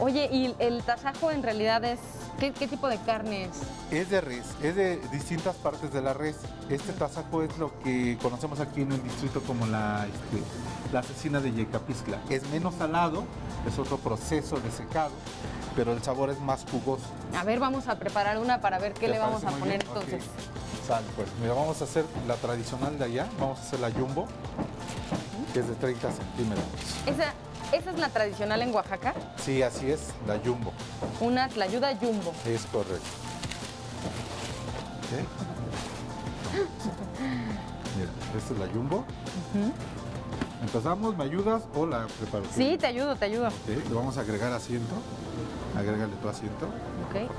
Oye, 0.00 0.30
¿y 0.32 0.54
el 0.58 0.82
tasajo 0.82 1.30
en 1.30 1.42
realidad 1.42 1.84
es 1.84 2.00
qué, 2.38 2.52
qué 2.52 2.66
tipo 2.66 2.88
de 2.88 2.96
carne 3.02 3.44
es? 3.44 3.50
Es 3.90 4.08
de 4.08 4.22
res, 4.22 4.46
es 4.62 4.74
de 4.74 4.96
distintas 5.12 5.54
partes 5.56 5.92
de 5.92 6.00
la 6.00 6.14
res. 6.14 6.36
Este 6.70 6.94
tasajo 6.94 7.42
es 7.42 7.58
lo 7.58 7.78
que 7.80 8.16
conocemos 8.22 8.60
aquí 8.60 8.80
en 8.80 8.92
el 8.92 9.02
distrito 9.02 9.42
como 9.42 9.66
la, 9.66 10.06
este, 10.06 10.42
la 10.90 11.00
asesina 11.00 11.40
de 11.40 11.52
Yecapixtla. 11.52 12.18
Es 12.30 12.48
menos 12.48 12.76
salado, 12.76 13.24
es 13.68 13.78
otro 13.78 13.98
proceso 13.98 14.58
de 14.58 14.70
secado, 14.70 15.12
pero 15.76 15.92
el 15.92 16.02
sabor 16.02 16.30
es 16.30 16.40
más 16.40 16.64
jugoso. 16.70 17.04
A 17.38 17.44
ver, 17.44 17.60
vamos 17.60 17.86
a 17.86 17.98
preparar 17.98 18.38
una 18.38 18.62
para 18.62 18.78
ver 18.78 18.94
qué 18.94 19.06
¿Te 19.06 19.12
le 19.12 19.18
vamos 19.18 19.44
a 19.44 19.50
poner 19.50 19.82
entonces. 19.82 20.24
Sal, 20.88 21.04
pues 21.14 21.28
mira, 21.42 21.52
vamos 21.52 21.78
a 21.82 21.84
hacer 21.84 22.06
la 22.26 22.36
tradicional 22.36 22.98
de 22.98 23.04
allá, 23.04 23.28
vamos 23.38 23.58
a 23.58 23.62
hacer 23.62 23.80
la 23.80 23.90
jumbo, 23.90 24.26
que 25.52 25.60
es 25.60 25.68
de 25.68 25.74
30 25.74 26.10
centímetros. 26.10 26.64
Esa, 27.06 27.34
¿Esa 27.72 27.90
es 27.90 27.98
la 27.98 28.08
tradicional 28.08 28.62
en 28.62 28.74
Oaxaca? 28.74 29.14
Sí, 29.36 29.62
así 29.62 29.90
es, 29.90 30.08
la 30.26 30.38
jumbo. 30.44 30.72
Una 31.20 31.48
tlayuda 31.48 31.94
jumbo. 31.96 32.32
Es 32.44 32.66
correcto. 32.66 33.06
¿Eh? 35.12 35.24
Mira, 37.96 38.10
esta 38.36 38.54
es 38.54 38.60
la 38.60 38.66
jumbo. 38.66 39.04
¿Empezamos? 40.62 41.16
¿Me 41.16 41.24
ayudas 41.24 41.62
o 41.74 41.86
la 41.86 42.06
preparo? 42.06 42.44
Sí, 42.54 42.76
te 42.78 42.86
ayudo, 42.86 43.14
te 43.14 43.26
ayudo. 43.26 43.48
Okay, 43.62 43.82
le 43.88 43.94
vamos 43.94 44.18
a 44.18 44.22
agregar 44.22 44.52
asiento. 44.52 44.94
Agrégale 45.76 46.14
tu 46.16 46.28
asiento. 46.28 46.66
Ok. 47.08 47.30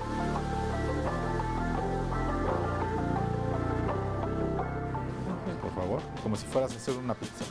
Por 5.61 5.75
favor, 5.75 6.01
como 6.23 6.35
si 6.35 6.45
fueras 6.47 6.71
a 6.71 6.75
hacer 6.75 6.95
una 6.95 7.13
pizza. 7.13 7.45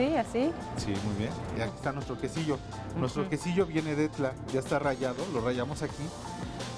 Sí, 0.00 0.16
así. 0.16 0.50
Sí, 0.78 0.94
muy 1.04 1.14
bien. 1.18 1.30
Y 1.58 1.60
aquí 1.60 1.72
está 1.76 1.92
nuestro 1.92 2.18
quesillo. 2.18 2.56
Nuestro 2.96 3.28
quesillo 3.28 3.66
viene 3.66 3.94
de 3.94 4.06
Etla, 4.06 4.32
ya 4.50 4.60
está 4.60 4.78
rayado, 4.78 5.16
lo 5.34 5.42
rayamos 5.42 5.82
aquí. 5.82 6.02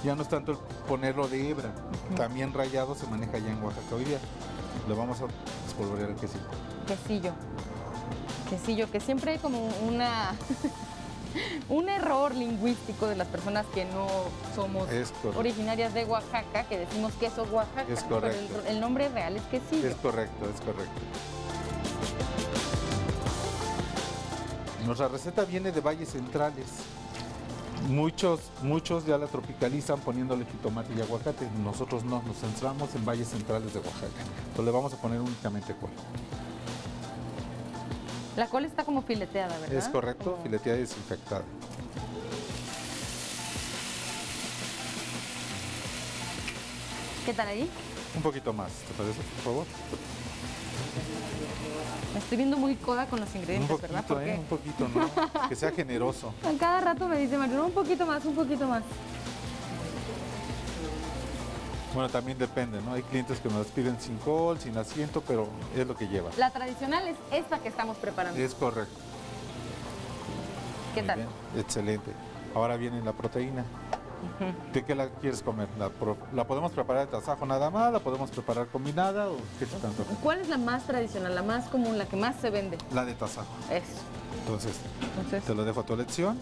Ya 0.03 0.17
no 0.17 0.23
es 0.23 0.29
tanto 0.29 0.61
ponerlo 0.89 1.29
de 1.29 1.49
hebra, 1.49 1.71
también 2.17 2.53
rayado 2.53 2.97
se 2.97 3.07
maneja 3.07 3.39
ya 3.39 3.53
en 3.53 3.63
Oaxaca 3.63 3.95
hoy 3.95 4.05
día. 4.07 4.19
Le 4.89 4.95
vamos 4.97 5.21
a 5.21 5.27
espolvorear 5.69 6.11
el 6.11 6.17
quesillo. 6.17 6.43
Quesillo. 6.89 7.33
Quesillo, 8.51 8.91
que 8.91 8.99
siempre 8.99 9.31
hay 9.35 9.39
como 9.39 9.69
una 9.87 10.35
un 11.69 11.89
error 11.89 12.35
lingüístico 12.35 13.07
de 13.07 13.15
las 13.15 13.29
personas 13.29 13.67
que 13.73 13.85
no 13.85 14.09
somos 14.57 14.87
correcto. 14.87 15.33
originarias 15.37 15.95
de 15.95 16.07
Oaxaca, 16.07 16.65
que 16.65 16.77
decimos 16.77 17.13
queso 17.21 17.45
Oaxaca. 17.53 17.83
Es 17.83 18.03
pero 18.03 18.17
el- 18.17 18.33
correcto. 18.49 18.63
el, 18.67 18.81
nombre 18.81 19.09
real 19.11 19.37
es 19.37 19.43
quesillo. 19.45 19.87
Es 19.89 19.95
correcto, 19.95 20.51
es 20.53 20.61
correcto. 20.61 21.01
Nuestra 24.87 25.09
receta 25.09 25.45
viene 25.45 25.71
de 25.73 25.81
valles 25.81 26.11
centrales. 26.11 26.67
Muchos, 27.89 28.41
muchos 28.63 29.07
ya 29.07 29.19
la 29.19 29.27
tropicalizan 29.27 30.01
poniéndole 30.01 30.45
jitomate 30.45 30.93
y 30.97 31.01
aguacate. 31.01 31.49
Nosotros 31.63 32.05
no, 32.05 32.23
nos 32.23 32.37
centramos 32.39 32.95
en 32.95 33.05
valles 33.05 33.29
centrales 33.29 33.73
de 33.73 33.81
Oaxaca. 33.81 34.07
Entonces 34.49 34.65
le 34.65 34.71
vamos 34.71 34.93
a 34.93 34.97
poner 34.97 35.21
únicamente 35.21 35.75
col. 35.75 35.91
La 38.37 38.47
col 38.47 38.65
está 38.65 38.85
como 38.85 39.03
fileteada, 39.03 39.57
¿verdad? 39.59 39.77
Es 39.77 39.89
correcto, 39.89 40.39
fileteada 40.43 40.79
y 40.79 40.83
desinfectada. 40.83 41.43
¿Qué 47.27 47.33
tal 47.35 47.49
ahí? 47.49 47.71
Un 48.17 48.23
poquito 48.23 48.53
más, 48.53 48.73
¿te 48.73 48.95
parece, 48.95 49.21
por 49.23 49.45
favor? 49.45 49.67
Me 52.13 52.19
estoy 52.19 52.37
viendo 52.37 52.57
muy 52.57 52.75
coda 52.77 53.07
con 53.07 53.21
los 53.21 53.31
Un 53.31 53.37
ingredientes, 53.41 53.71
poquito, 53.71 53.93
¿verdad? 53.93 54.29
¿eh? 54.29 54.41
Porque 54.49 54.65
Un 54.67 54.85
poquito, 54.85 54.89
¿no? 55.41 55.49
que 55.49 55.57
sea 55.57 55.71
generoso. 55.71 56.35
a 56.45 56.59
cada 56.59 56.81
rato 56.81 57.09
me 57.09 57.17
dice 57.19 57.39
Mario, 57.39 57.57
"No, 57.57 57.67
un 57.67 57.73
poquito 57.73 58.05
más, 58.07 58.25
un 58.25 58.35
poquito 58.35 58.67
más. 58.67 58.83
Bueno, 61.95 62.09
también 62.09 62.39
depende, 62.39 62.81
¿no? 62.81 62.95
Hay 62.95 63.03
clientes 63.03 63.39
que 63.39 63.51
nos 63.51 63.67
piden 63.67 64.01
sin 64.01 64.17
col, 64.19 64.59
sin 64.59 64.77
asiento, 64.79 65.21
pero 65.27 65.47
es 65.77 65.87
lo 65.87 65.95
que 65.95 66.09
lleva. 66.09 66.31
La 66.39 66.51
tradicional 66.51 67.07
es 67.07 67.17
esta 67.31 67.59
que 67.59 67.69
estamos 67.69 67.99
preparando. 67.99 68.41
Es 68.41 68.55
correcto. 68.55 68.95
¿Qué 70.95 71.01
Muy 71.03 71.07
tal? 71.09 71.17
bien, 71.19 71.29
Excelente. 71.59 72.11
Ahora 72.55 72.77
viene 72.77 73.03
la 73.03 73.13
proteína. 73.13 73.65
¿De 74.73 74.85
qué 74.85 74.95
la 74.95 75.09
quieres 75.09 75.43
comer? 75.43 75.69
¿La, 75.79 75.89
pro- 75.89 76.17
la 76.33 76.47
podemos 76.47 76.73
preparar 76.73 77.07
de 77.07 77.13
tasajo 77.13 77.45
nada 77.47 77.71
más? 77.71 77.93
¿La 77.93 77.99
podemos 78.01 78.31
preparar 78.31 78.67
combinada 78.69 79.29
o 79.29 79.37
qué 79.59 79.67
tanto? 79.67 80.05
¿Cuál 80.23 80.41
es 80.41 80.49
la 80.49 80.59
más 80.59 80.85
tradicional, 80.85 81.35
la 81.35 81.43
más 81.43 81.69
común, 81.69 81.99
la 81.99 82.07
que 82.07 82.17
más 82.17 82.37
se 82.41 82.51
vende? 82.51 82.79
La 82.93 83.05
de 83.05 83.15
tasajo. 83.15 83.49
Eso. 83.71 84.01
Entonces, 84.41 84.77
Entonces, 85.17 85.45
te 85.45 85.55
lo 85.55 85.65
dejo 85.65 85.81
a 85.81 85.83
tu 85.87 85.95
elección. 85.95 86.39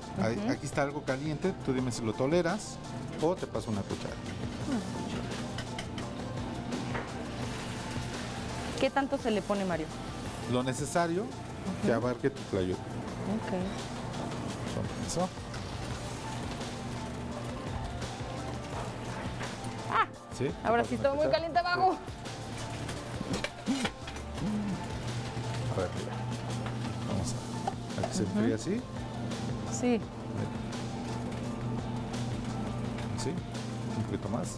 Aquí 0.49 0.67
está 0.67 0.83
algo 0.83 1.03
caliente. 1.03 1.53
Tú 1.67 1.73
dime 1.73 1.91
si 1.93 2.03
lo 2.05 2.13
toleras 2.13 2.77
o 3.23 3.35
te 3.35 3.47
paso 3.47 3.71
una 3.71 3.83
cuchara. 3.83 4.15
¿qué 8.81 8.89
tanto 8.91 9.19
se 9.19 9.31
le 9.31 9.43
pone, 9.43 9.65
Mario? 9.65 9.87
Lo 10.53 10.63
necesario 10.63 11.25
que 11.85 11.93
abarque 11.93 12.31
tu 12.31 12.41
tlayuda. 12.51 12.79
Ok. 12.79 13.53
Eso. 15.07 15.29
¿Sí? 20.41 20.51
Ah, 20.65 20.69
Ahora 20.69 20.85
sí 20.85 20.97
una 20.99 21.13
muy 21.13 21.29
caliente 21.29 21.59
abajo. 21.59 21.99
A 25.71 25.81
ver, 25.81 25.91
mira. 25.99 26.13
Vamos 27.09 27.35
a, 27.35 28.01
a 28.01 28.09
que 28.09 28.15
se 28.15 28.23
enfríe 28.23 28.55
así. 28.55 28.81
Sí. 29.71 30.01
Sí, 33.23 33.31
un 33.99 34.03
poquito 34.05 34.29
más. 34.31 34.57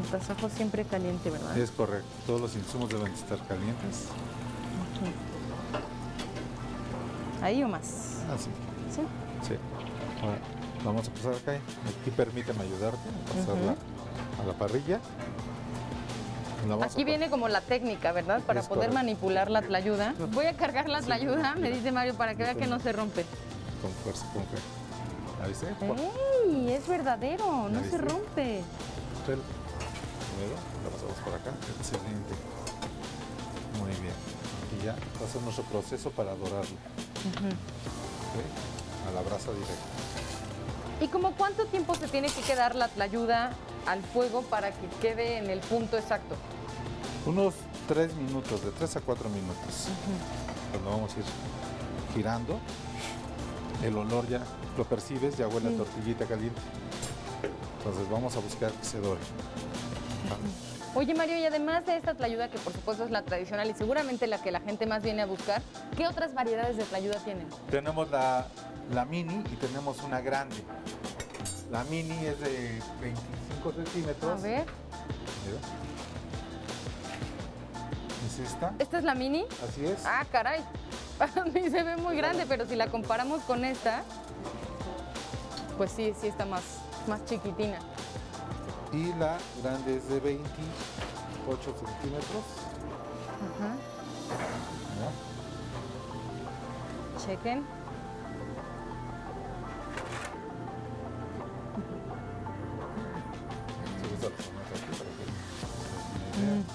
El 0.00 0.06
tasajo 0.12 0.48
siempre 0.48 0.84
caliente, 0.84 1.28
¿verdad? 1.28 1.58
Es 1.58 1.72
correcto. 1.72 2.06
Todos 2.24 2.40
los 2.40 2.54
insumos 2.54 2.88
deben 2.88 3.12
estar 3.12 3.36
calientes. 3.48 4.06
Ahí 7.42 7.64
o 7.64 7.68
más. 7.68 8.18
Así. 8.32 8.48
Sí. 8.94 9.02
Sí. 9.42 9.54
Ahora, 10.22 10.38
vamos 10.84 11.08
a 11.08 11.10
pasar 11.12 11.34
acá. 11.34 11.52
Aquí 11.52 12.10
permíteme 12.16 12.62
ayudarte 12.62 12.98
a 12.98 13.34
pasarla 13.34 13.74
a 14.42 14.46
la 14.46 14.52
parrilla. 14.54 15.00
Aquí 16.82 17.04
viene 17.04 17.30
como 17.30 17.48
la 17.48 17.60
técnica, 17.60 18.12
¿verdad? 18.12 18.40
Para 18.42 18.60
Es 18.60 18.66
poder 18.66 18.88
correcto. 18.90 18.94
manipular 18.94 19.50
la 19.50 19.62
tlayuda. 19.62 20.14
Voy 20.32 20.46
a 20.46 20.56
cargar 20.56 20.88
la 20.88 21.00
tlayuda, 21.00 21.54
me 21.54 21.70
dice 21.70 21.92
Mario, 21.92 22.14
para 22.14 22.34
que 22.34 22.42
vea 22.42 22.54
que 22.54 22.66
no 22.66 22.80
se 22.80 22.92
rompe. 22.92 23.24
Con 23.80 23.90
fuerza, 24.02 24.26
con 24.32 24.42
fe. 24.44 24.58
¿La 25.40 25.46
viste? 25.46 25.66
¡Ey! 25.68 26.72
Es 26.72 26.86
verdadero, 26.88 27.68
no 27.68 27.80
¿Ya 27.80 27.90
se 27.90 27.98
rompe. 27.98 28.62
Luego 29.26 30.54
la 30.84 30.90
pasamos 30.90 31.16
por 31.24 31.34
acá. 31.34 31.50
Excelente. 31.78 32.34
Muy 33.78 33.90
bien. 34.02 34.14
Y 34.80 34.84
ya 34.84 34.92
va 34.92 35.26
a 35.26 35.30
ser 35.32 35.42
nuestro 35.42 35.64
proceso 35.64 36.10
para 36.10 36.34
dorarlo. 36.34 36.76
A 39.08 39.10
la 39.14 39.20
brasa 39.22 39.52
directa. 39.52 39.74
¿Y 41.00 41.06
como 41.06 41.32
cuánto 41.32 41.64
tiempo 41.66 41.94
se 41.94 42.08
tiene 42.08 42.28
que 42.28 42.40
quedar 42.40 42.74
la 42.74 42.88
tlayuda 42.88 43.52
al 43.86 44.02
fuego 44.02 44.42
para 44.42 44.72
que 44.72 44.88
quede 45.00 45.38
en 45.38 45.48
el 45.48 45.60
punto 45.60 45.96
exacto? 45.96 46.34
Unos 47.24 47.54
3 47.86 48.14
minutos, 48.14 48.64
de 48.64 48.72
3 48.72 48.96
a 48.96 49.00
4 49.00 49.28
minutos. 49.28 49.88
Cuando 50.72 50.90
vamos 50.90 51.14
a 51.14 51.18
ir 51.20 51.24
girando, 52.14 52.58
el 53.84 53.96
olor 53.96 54.28
ya 54.28 54.40
lo 54.76 54.84
percibes, 54.84 55.36
ya 55.36 55.46
huele 55.46 55.68
a 55.74 55.76
tortillita 55.76 56.26
caliente. 56.26 56.60
Entonces 57.78 58.10
vamos 58.10 58.36
a 58.36 58.40
buscar 58.40 58.72
que 58.72 58.84
se 58.84 58.98
dore. 58.98 59.20
Oye 60.94 61.14
Mario, 61.14 61.38
y 61.38 61.44
además 61.44 61.86
de 61.86 61.96
esta 61.96 62.14
tlayuda, 62.14 62.48
que 62.48 62.58
por 62.58 62.72
supuesto 62.72 63.04
es 63.04 63.10
la 63.10 63.22
tradicional 63.22 63.70
y 63.70 63.74
seguramente 63.74 64.26
la 64.26 64.42
que 64.42 64.50
la 64.50 64.60
gente 64.60 64.84
más 64.86 65.02
viene 65.02 65.22
a 65.22 65.26
buscar, 65.26 65.62
¿qué 65.96 66.08
otras 66.08 66.34
variedades 66.34 66.76
de 66.76 66.82
tlayuda 66.84 67.18
tienen? 67.20 67.46
Tenemos 67.70 68.10
la, 68.10 68.48
la 68.92 69.04
mini 69.04 69.44
y 69.52 69.56
tenemos 69.56 70.02
una 70.02 70.20
grande. 70.20 70.56
La 71.70 71.84
mini 71.84 72.14
es 72.24 72.40
de 72.40 72.80
25 73.00 73.68
A 73.68 73.72
centímetros. 73.72 74.42
ver, 74.42 74.66
Mira. 75.46 75.58
Es 78.26 78.38
esta. 78.38 78.74
¿esta 78.78 78.98
es 78.98 79.04
la 79.04 79.14
mini? 79.14 79.44
Así 79.68 79.84
es. 79.84 80.04
Ah, 80.06 80.24
caray. 80.30 80.60
Para 81.18 81.44
mí 81.44 81.68
se 81.68 81.82
ve 81.82 81.96
muy 81.96 82.16
grande, 82.16 82.46
pero 82.48 82.64
si 82.66 82.76
la 82.76 82.86
comparamos 82.88 83.42
con 83.42 83.64
esta, 83.64 84.02
pues 85.76 85.90
sí, 85.92 86.14
sí 86.20 86.28
está 86.28 86.44
más, 86.46 86.62
más 87.06 87.24
chiquitina. 87.24 87.78
Y 88.92 89.12
la 89.14 89.36
grande 89.62 89.96
es 89.96 90.08
de 90.08 90.20
28 90.20 91.74
centímetros. 91.76 92.44
Ajá. 93.58 93.74
¿no? 95.00 95.10
Chequen. 97.26 97.64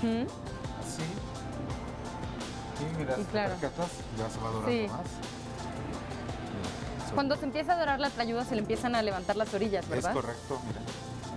Que. 0.01 0.23
Así. 0.79 1.03
Y 2.81 2.97
mira, 2.97 3.15
Y 3.19 3.23
claro. 3.25 3.55
percatas, 3.55 3.91
ya 4.17 4.29
se 4.29 4.39
va 4.39 4.49
dorando 4.49 4.69
Sí. 4.71 4.87
más. 4.89 5.07
Cuando 7.13 7.35
se 7.37 7.45
empieza 7.45 7.73
a 7.73 7.77
dorar 7.79 7.99
la 7.99 8.09
tlayuda 8.09 8.43
se 8.43 8.55
le 8.55 8.61
empiezan 8.61 8.95
a 8.95 9.01
levantar 9.03 9.35
las 9.35 9.53
orillas, 9.53 9.83
Es 9.85 9.89
¿verdad? 9.89 10.13
correcto, 10.13 10.59
mira. 10.65 10.81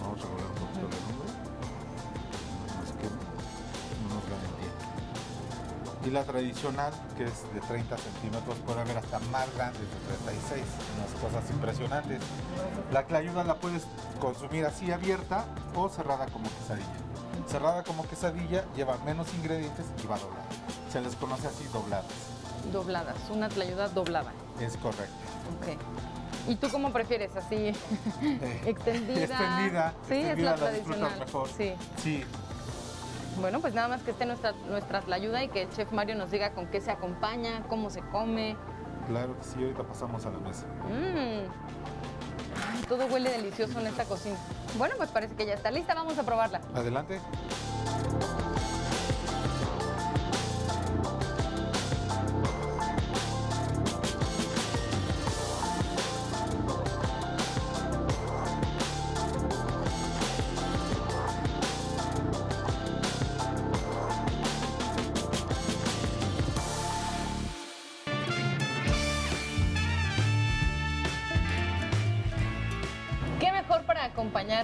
Vamos 0.01 0.19
a 0.21 0.23
regular 0.23 0.47
un 0.47 0.55
poquito. 0.55 0.89
No 2.67 2.81
nos 2.81 2.93
queme, 2.93 3.17
no 4.09 4.15
nos 4.15 4.25
gane 4.25 4.47
el 4.49 4.55
tiempo. 4.57 6.07
Y 6.07 6.11
la 6.11 6.25
tradicional, 6.25 6.93
que 7.19 7.25
es 7.25 7.43
de 7.53 7.61
30 7.61 7.99
centímetros, 7.99 8.57
puede 8.65 8.81
haber 8.81 8.97
hasta 8.97 9.19
más 9.31 9.55
grandes 9.55 9.83
de 9.83 9.87
36. 10.25 10.65
Unas 10.97 11.11
cosas 11.21 11.51
impresionantes. 11.51 12.21
La 12.91 13.05
clayuda 13.05 13.45
la 13.45 13.57
puedes 13.57 13.83
consumir 14.19 14.65
así 14.65 14.91
abierta 14.93 15.45
o 15.75 15.89
cerrada 15.91 16.25
como 16.29 16.49
quesadilla. 16.49 16.87
Cerrada 17.47 17.83
como 17.85 18.07
quesadilla 18.09 18.65
lleva 18.75 18.97
menos 19.05 19.33
ingredientes 19.35 19.87
y 20.03 20.07
va 20.07 20.19
doblada. 20.19 20.47
Se 20.91 21.01
les 21.01 21.15
conoce 21.17 21.47
así 21.47 21.65
dobladas. 21.73 22.07
Dobladas, 22.73 23.17
una 23.31 23.49
tlayuda 23.49 23.89
doblada. 23.89 24.33
Es 24.61 24.77
correcto. 24.77 25.15
Ok. 25.61 25.79
¿Y 26.49 26.57
tú 26.57 26.69
cómo 26.71 26.93
prefieres? 26.93 27.35
¿Así 27.37 27.67
extendida? 28.65 29.25
Extendida. 29.25 29.95
Sí, 30.09 30.15
es 30.15 30.39
la 30.39 30.53
disfrutas 30.55 30.59
tradicional. 30.61 31.19
mejor. 31.21 31.49
Sí. 31.57 31.75
Sí, 32.03 32.25
Bueno, 33.41 33.61
pues 33.61 33.75
nada 33.75 33.89
más 33.89 34.03
que 34.03 34.11
esté 34.11 34.27
nuestra, 34.27 34.53
nuestra 34.69 35.03
tlayuda 35.03 35.45
y 35.45 35.49
que 35.49 35.63
el 35.63 35.71
chef 35.71 35.93
Mario 35.93 36.17
nos 36.17 36.31
diga 36.31 36.53
con 36.53 36.67
qué 36.69 36.81
se 36.81 36.91
acompaña, 36.91 37.63
cómo 37.69 37.91
se 37.91 38.01
come. 38.11 38.57
claro 39.07 39.37
que 39.39 39.45
sí. 39.45 39.63
Ahorita 39.63 39.85
pasamos 39.85 40.25
a 40.27 40.31
la 40.31 40.39
mesa. 40.39 40.67
Mmm. 40.89 41.47
Todo 42.89 43.07
huele 43.07 43.31
delicioso 43.31 43.81
en 43.81 43.89
esta 43.89 44.05
cocina. 44.05 44.37
Bueno, 44.79 44.95
pues 44.97 45.11
parece 45.11 45.35
que 45.35 45.47
ya 45.47 45.55
está 45.55 45.71
lista, 45.71 45.95
vamos 45.95 46.19
a 46.19 46.23
probarla. 46.23 46.61
Adelante. 46.75 47.21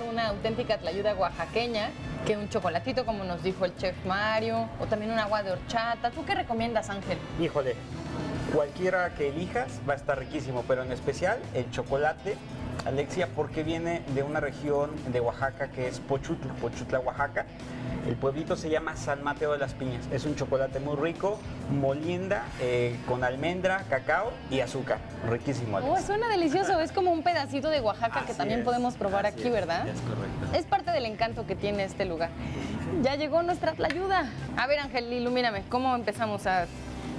Una 0.08 0.28
auténtica 0.28 0.78
tlayuda 0.78 1.14
oaxaqueña 1.14 1.90
que 2.24 2.36
un 2.36 2.48
chocolatito, 2.48 3.04
como 3.04 3.24
nos 3.24 3.42
dijo 3.42 3.64
el 3.64 3.76
chef 3.76 3.96
Mario, 4.06 4.68
o 4.80 4.86
también 4.86 5.10
un 5.10 5.18
agua 5.18 5.42
de 5.42 5.50
horchata? 5.50 6.10
¿Tú 6.12 6.24
qué 6.24 6.36
recomiendas, 6.36 6.88
Ángel? 6.88 7.18
Híjole, 7.40 7.74
cualquiera 8.54 9.12
que 9.14 9.28
elijas 9.28 9.80
va 9.88 9.94
a 9.94 9.96
estar 9.96 10.18
riquísimo, 10.18 10.64
pero 10.68 10.84
en 10.84 10.92
especial 10.92 11.40
el 11.54 11.68
chocolate, 11.72 12.36
Alexia, 12.86 13.28
porque 13.34 13.64
viene 13.64 14.02
de 14.14 14.22
una 14.22 14.38
región 14.38 14.90
de 15.10 15.20
Oaxaca 15.20 15.68
que 15.68 15.88
es 15.88 15.98
Pochutla, 15.98 16.52
Pochutla, 16.54 17.00
Oaxaca. 17.00 17.46
El 18.06 18.16
pueblito 18.16 18.56
se 18.56 18.68
llama 18.68 18.96
San 18.96 19.22
Mateo 19.22 19.52
de 19.52 19.58
las 19.58 19.74
Piñas. 19.74 20.04
Es 20.10 20.24
un 20.24 20.34
chocolate 20.34 20.80
muy 20.80 20.96
rico, 20.96 21.38
molienda, 21.70 22.44
eh, 22.60 22.96
con 23.06 23.22
almendra, 23.22 23.84
cacao 23.88 24.32
y 24.50 24.60
azúcar. 24.60 24.98
Riquísimo, 25.28 25.78
Oh, 25.78 26.00
suena 26.00 26.28
delicioso, 26.28 26.80
es 26.80 26.90
como 26.90 27.12
un 27.12 27.22
pedacito 27.22 27.70
de 27.70 27.80
Oaxaca 27.80 28.24
que 28.26 28.34
también 28.34 28.60
es, 28.60 28.64
podemos 28.64 28.94
probar 28.94 29.26
aquí, 29.26 29.44
es, 29.44 29.52
¿verdad? 29.52 29.86
Es 29.86 30.00
correcto. 30.00 30.56
Es 30.58 30.64
parte 30.64 30.90
del 30.90 31.06
encanto 31.06 31.46
que 31.46 31.54
tiene 31.54 31.84
este 31.84 32.04
lugar. 32.04 32.30
Ya 33.02 33.14
llegó 33.14 33.42
nuestra 33.42 33.72
tlayuda. 33.72 34.26
A 34.56 34.66
ver, 34.66 34.80
Ángel, 34.80 35.12
ilumíname, 35.12 35.62
¿cómo 35.68 35.94
empezamos 35.94 36.46
a...? 36.46 36.66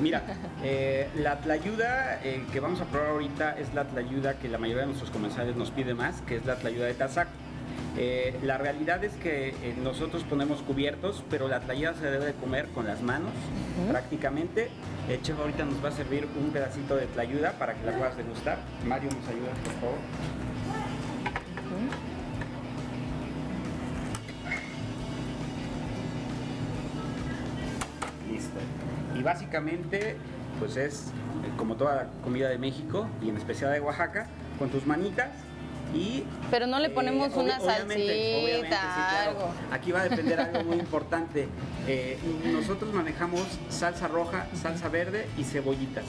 Mira, 0.01 0.21
eh, 0.63 1.07
la 1.15 1.37
tlayuda 1.37 2.19
eh, 2.23 2.43
que 2.51 2.59
vamos 2.59 2.81
a 2.81 2.85
probar 2.85 3.11
ahorita 3.11 3.57
es 3.57 3.73
la 3.73 3.85
tlayuda 3.85 4.33
que 4.33 4.49
la 4.49 4.57
mayoría 4.57 4.81
de 4.81 4.87
nuestros 4.87 5.11
comensales 5.11 5.55
nos 5.55 5.71
pide 5.71 5.93
más, 5.93 6.21
que 6.23 6.35
es 6.35 6.45
la 6.45 6.55
tlayuda 6.55 6.87
de 6.87 6.93
tazac. 6.93 7.29
Eh, 7.95 8.39
la 8.41 8.57
realidad 8.57 9.03
es 9.03 9.13
que 9.13 9.49
eh, 9.49 9.75
nosotros 9.83 10.23
ponemos 10.23 10.63
cubiertos, 10.63 11.23
pero 11.29 11.47
la 11.47 11.59
tlayuda 11.59 11.93
se 11.93 12.09
debe 12.09 12.25
de 12.25 12.33
comer 12.33 12.67
con 12.69 12.87
las 12.87 13.01
manos 13.01 13.31
prácticamente. 13.89 14.69
El 15.07 15.21
chef 15.21 15.37
ahorita 15.37 15.65
nos 15.65 15.83
va 15.83 15.89
a 15.89 15.91
servir 15.91 16.27
un 16.39 16.51
pedacito 16.51 16.95
de 16.95 17.05
tlayuda 17.05 17.51
para 17.53 17.75
que 17.75 17.85
la 17.85 17.91
puedas 17.95 18.17
degustar. 18.17 18.57
Mario, 18.87 19.09
nos 19.11 19.27
ayuda, 19.27 19.51
por 19.63 19.73
favor. 19.73 19.97
Listo. 28.31 28.59
Y 29.19 29.21
básicamente, 29.21 30.15
pues 30.59 30.77
es 30.77 31.09
eh, 31.43 31.51
como 31.57 31.75
toda 31.75 31.95
la 31.95 32.07
comida 32.23 32.49
de 32.49 32.57
México 32.57 33.07
y 33.21 33.29
en 33.29 33.37
especial 33.37 33.71
de 33.71 33.81
Oaxaca, 33.81 34.27
con 34.57 34.69
tus 34.69 34.87
manitas 34.87 35.29
y... 35.93 36.23
Pero 36.51 36.67
no 36.67 36.79
le 36.79 36.87
eh, 36.87 36.91
ponemos 36.91 37.29
una 37.35 37.57
obviamente, 37.59 37.93
obviamente, 37.95 38.67
sí, 38.67 38.71
salsita, 38.71 39.09
claro. 39.09 39.29
algo. 39.31 39.53
Aquí 39.71 39.91
va 39.91 40.01
a 40.01 40.03
depender 40.09 40.39
algo 40.39 40.63
muy 40.63 40.77
importante. 40.77 41.47
Eh, 41.87 42.17
nosotros 42.51 42.93
manejamos 42.93 43.41
salsa 43.69 44.07
roja, 44.07 44.47
salsa 44.61 44.89
verde 44.89 45.27
y 45.37 45.43
cebollitas. 45.43 46.05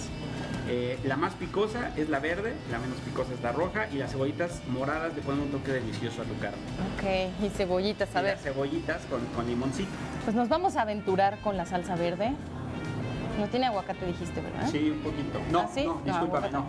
Eh, 0.67 0.99
la 1.05 1.17
más 1.17 1.35
picosa 1.35 1.91
es 1.97 2.09
la 2.09 2.21
verde, 2.21 2.55
la 2.71 2.79
menos 2.79 2.97
picosa 3.01 3.35
es 3.35 3.43
la 3.43 3.53
roja 3.53 3.87
y 3.93 3.97
las 3.97 4.13
cebollitas 4.13 4.63
moradas 4.69 5.15
le 5.15 5.21
ponen 5.21 5.43
un 5.43 5.51
toque 5.51 5.73
delicioso 5.73 6.23
a 6.23 6.25
tu 6.25 6.39
carne. 6.39 6.57
Ok, 6.97 7.45
y 7.45 7.49
cebollitas, 7.51 8.15
a 8.17 8.21
Y 8.21 8.25
ver. 8.25 8.35
las 8.35 8.43
cebollitas 8.43 9.03
con, 9.11 9.21
con 9.37 9.47
limoncito. 9.47 9.91
Pues 10.25 10.35
nos 10.35 10.49
vamos 10.49 10.77
a 10.77 10.83
aventurar 10.83 11.39
con 11.41 11.57
la 11.59 11.67
salsa 11.67 11.97
verde. 11.97 12.33
No 13.39 13.47
tiene 13.49 13.67
aguacate, 13.67 14.07
dijiste, 14.07 14.41
¿verdad? 14.41 14.69
Sí, 14.71 14.91
un 14.91 15.01
poquito. 15.01 15.41
No, 15.51 15.61
¿Ah, 15.61 15.69
sí? 15.75 15.85
no, 15.85 15.95
No, 15.97 16.01
discúlpame, 16.05 16.51
no. 16.51 16.67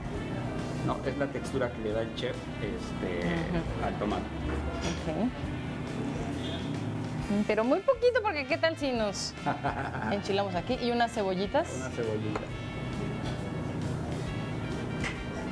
No, 0.85 0.97
es 1.05 1.17
la 1.17 1.27
textura 1.27 1.71
que 1.71 1.79
le 1.81 1.91
da 1.93 2.01
el 2.01 2.13
chef 2.15 2.35
este, 2.61 3.21
al 3.83 3.93
tomate. 3.97 4.21
Ok. 4.21 5.25
Mm, 7.31 7.41
Pero 7.47 7.63
muy 7.63 7.79
poquito, 7.79 8.21
porque 8.21 8.45
¿qué 8.45 8.57
tal 8.57 8.77
si 8.77 8.91
nos 8.91 9.33
enchilamos 10.11 10.53
aquí? 10.55 10.77
Y 10.81 10.91
unas 10.91 11.11
cebollitas. 11.11 11.67
Una 11.77 11.89
cebollita. 11.89 12.41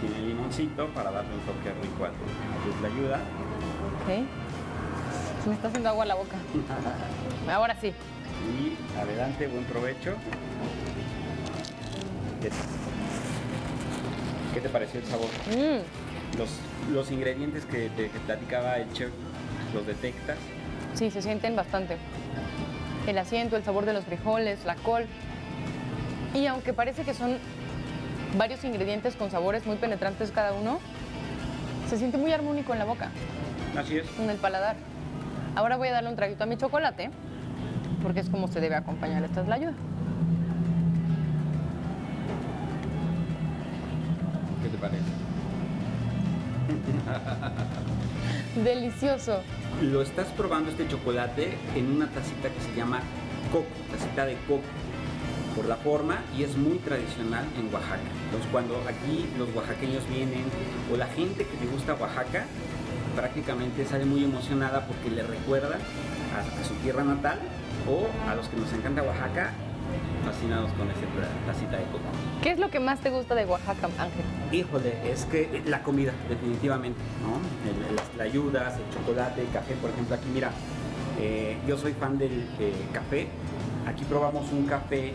Tiene 0.02 0.28
limoncito 0.28 0.88
para 0.90 1.12
darle 1.12 1.34
un 1.34 1.40
toque 1.42 1.72
rico 1.82 2.06
a 2.06 2.10
tu, 2.10 2.14
a 2.14 2.64
tu 2.64 2.80
tlayuda. 2.80 3.16
Ok. 4.04 4.28
Se 5.44 5.50
me 5.50 5.56
está 5.56 5.68
haciendo 5.70 5.90
agua 5.90 6.06
la 6.06 6.16
boca. 6.16 6.36
Ahora 7.52 7.76
sí. 7.82 7.88
Y 7.88 8.98
adelante, 9.00 9.48
buen 9.48 9.64
provecho. 9.66 10.14
¿Qué, 12.42 12.50
qué 12.50 12.56
te 14.64 14.70
pareció 14.70 15.00
el 15.02 15.06
sabor? 15.06 15.28
Mm, 15.52 16.38
Los, 16.40 16.50
los 16.92 17.12
ingredientes 17.12 17.66
que 17.66 17.90
te 17.90 18.10
que 18.10 18.20
platicaba 18.26 18.78
el 18.78 18.92
chef, 18.94 19.10
¿los 19.76 19.86
detectas? 19.86 20.38
sí, 20.96 21.12
se 21.12 21.22
sienten 21.22 21.56
bastante. 21.56 21.98
El 23.08 23.18
asiento, 23.18 23.58
el 23.58 23.64
sabor 23.64 23.86
de 23.86 23.94
los 23.94 24.06
frijoles, 24.06 24.64
la 24.66 24.76
col. 24.76 25.06
Y 26.34 26.46
aunque 26.48 26.72
parece 26.74 27.04
que 27.04 27.14
son 27.14 27.38
varios 28.38 28.64
ingredientes 28.64 29.16
con 29.16 29.30
sabores 29.30 29.66
muy 29.66 29.76
penetrantes 29.76 30.32
cada 30.32 30.54
uno, 30.54 30.80
se 31.90 31.98
siente 31.98 32.18
muy 32.18 32.32
armónico 32.32 32.74
en 32.74 32.80
la 32.80 32.86
boca. 32.86 33.10
Así 33.78 33.98
es. 33.98 34.06
en 34.20 34.30
el 34.30 34.38
paladar. 34.38 34.76
Ahora 35.56 35.78
voy 35.78 35.90
a 35.90 35.92
darle 35.92 36.10
un 36.10 36.16
traguito 36.16 36.44
a 36.44 36.48
mi 36.48 36.58
chocolate, 36.58 37.10
porque 38.02 38.22
es 38.22 38.30
como 38.30 38.48
se 38.48 38.62
debe 38.62 38.76
acompañar 38.76 39.24
esta 39.24 39.42
es 39.42 39.48
la 39.48 39.56
ayuda. 39.56 39.74
Te 44.74 44.80
parece? 44.80 45.04
Delicioso. 48.64 49.42
Lo 49.82 50.02
estás 50.02 50.28
probando 50.30 50.72
este 50.72 50.88
chocolate 50.88 51.58
en 51.76 51.92
una 51.92 52.08
tacita 52.08 52.50
que 52.50 52.60
se 52.60 52.76
llama 52.76 53.02
coco, 53.52 53.68
tacita 53.92 54.26
de 54.26 54.36
coco, 54.48 54.64
por 55.56 55.66
la 55.66 55.76
forma 55.76 56.22
y 56.38 56.44
es 56.44 56.58
muy 56.58 56.78
tradicional 56.80 57.46
en 57.60 57.72
Oaxaca. 57.74 58.02
Entonces 58.26 58.50
cuando 58.52 58.76
aquí 58.88 59.30
los 59.38 59.54
oaxaqueños 59.56 60.08
vienen 60.10 60.46
o 60.92 60.98
la 60.98 61.08
gente 61.08 61.46
que 61.46 61.64
le 61.64 61.72
gusta 61.72 61.94
Oaxaca, 61.94 62.46
prácticamente 63.16 63.86
sale 63.86 64.06
muy 64.06 64.24
emocionada 64.24 64.88
porque 64.88 65.12
le 65.12 65.22
recuerda 65.22 65.78
a, 65.78 66.62
a 66.62 66.64
su 66.64 66.74
tierra 66.76 67.04
natal 67.04 67.38
o 67.88 68.08
a 68.28 68.34
los 68.34 68.48
que 68.48 68.58
nos 68.58 68.74
encanta 68.74 69.04
Oaxaca, 69.04 69.54
fascinados 70.24 70.72
con 70.74 70.90
esta 70.90 71.06
tacita 71.46 71.78
de 71.78 71.84
coco. 71.86 72.04
¿Qué 72.42 72.52
es 72.52 72.60
lo 72.60 72.70
que 72.70 72.80
más 72.80 73.00
te 73.00 73.10
gusta 73.10 73.36
de 73.36 73.46
Oaxaca, 73.46 73.88
Ángel? 74.00 74.24
Híjole, 74.52 74.94
es 75.12 75.26
que 75.26 75.62
la 75.66 75.84
comida, 75.84 76.12
definitivamente, 76.30 77.00
¿no? 77.22 77.38
El- 77.70 77.96
las 77.96 78.28
ayudas, 78.28 78.76
el 78.78 78.94
chocolate, 78.98 79.42
el 79.42 79.50
café, 79.52 79.74
por 79.76 79.90
ejemplo, 79.92 80.16
aquí 80.16 80.28
mira, 80.34 80.52
eh, 81.20 81.58
yo 81.68 81.78
soy 81.78 81.94
fan 81.94 82.18
del 82.18 82.48
eh, 82.60 82.74
café. 82.92 83.28
Aquí 83.88 84.04
probamos 84.06 84.52
un 84.52 84.66
café 84.66 85.10
eh, 85.10 85.14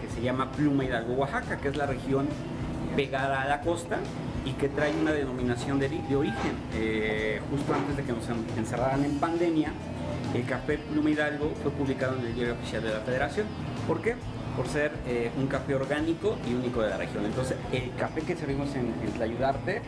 que 0.00 0.08
se 0.14 0.20
llama 0.20 0.52
Pluma 0.52 0.84
Hidalgo, 0.84 1.14
Oaxaca, 1.14 1.56
que 1.56 1.68
es 1.68 1.76
la 1.76 1.86
región 1.86 2.28
pegada 2.94 3.40
a 3.42 3.48
la 3.48 3.60
costa 3.62 3.98
y 4.44 4.52
que 4.52 4.68
trae 4.68 4.92
una 5.00 5.12
denominación 5.12 5.78
de, 5.78 5.88
de 5.88 6.16
origen. 6.16 6.52
Eh, 6.74 7.40
justo 7.50 7.72
antes 7.74 7.96
de 7.96 8.02
que 8.04 8.12
nos 8.12 8.28
en- 8.28 8.44
encerraran 8.58 9.04
en 9.04 9.18
pandemia, 9.18 9.72
el 10.34 10.44
café 10.44 10.78
Pluma 10.78 11.10
Hidalgo 11.10 11.52
fue 11.62 11.70
publicado 11.72 12.16
en 12.18 12.26
el 12.26 12.34
diario 12.34 12.54
oficial 12.54 12.82
de 12.82 12.90
la 12.90 13.00
Federación. 13.00 13.46
¿Por 13.86 14.00
qué? 14.02 14.14
Por 14.56 14.68
ser 14.68 14.92
eh, 15.06 15.30
un 15.38 15.46
café 15.46 15.74
orgánico 15.74 16.36
y 16.48 16.54
único 16.54 16.82
de 16.82 16.90
la 16.90 16.96
región. 16.98 17.24
Entonces, 17.24 17.56
el 17.72 17.94
café 17.94 18.20
que 18.20 18.36
servimos 18.36 18.74
en, 18.74 18.94
en 19.02 19.12
Tlayudarte 19.12 19.80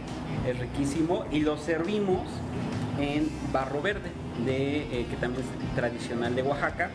es 0.46 0.58
riquísimo 0.58 1.26
y 1.30 1.40
lo 1.40 1.58
servimos 1.58 2.22
en 2.98 3.28
barro 3.52 3.82
verde, 3.82 4.10
de, 4.44 5.00
eh, 5.00 5.06
que 5.10 5.16
también 5.16 5.44
es 5.44 5.74
tradicional 5.76 6.34
de 6.34 6.42
Oaxaca, 6.42 6.90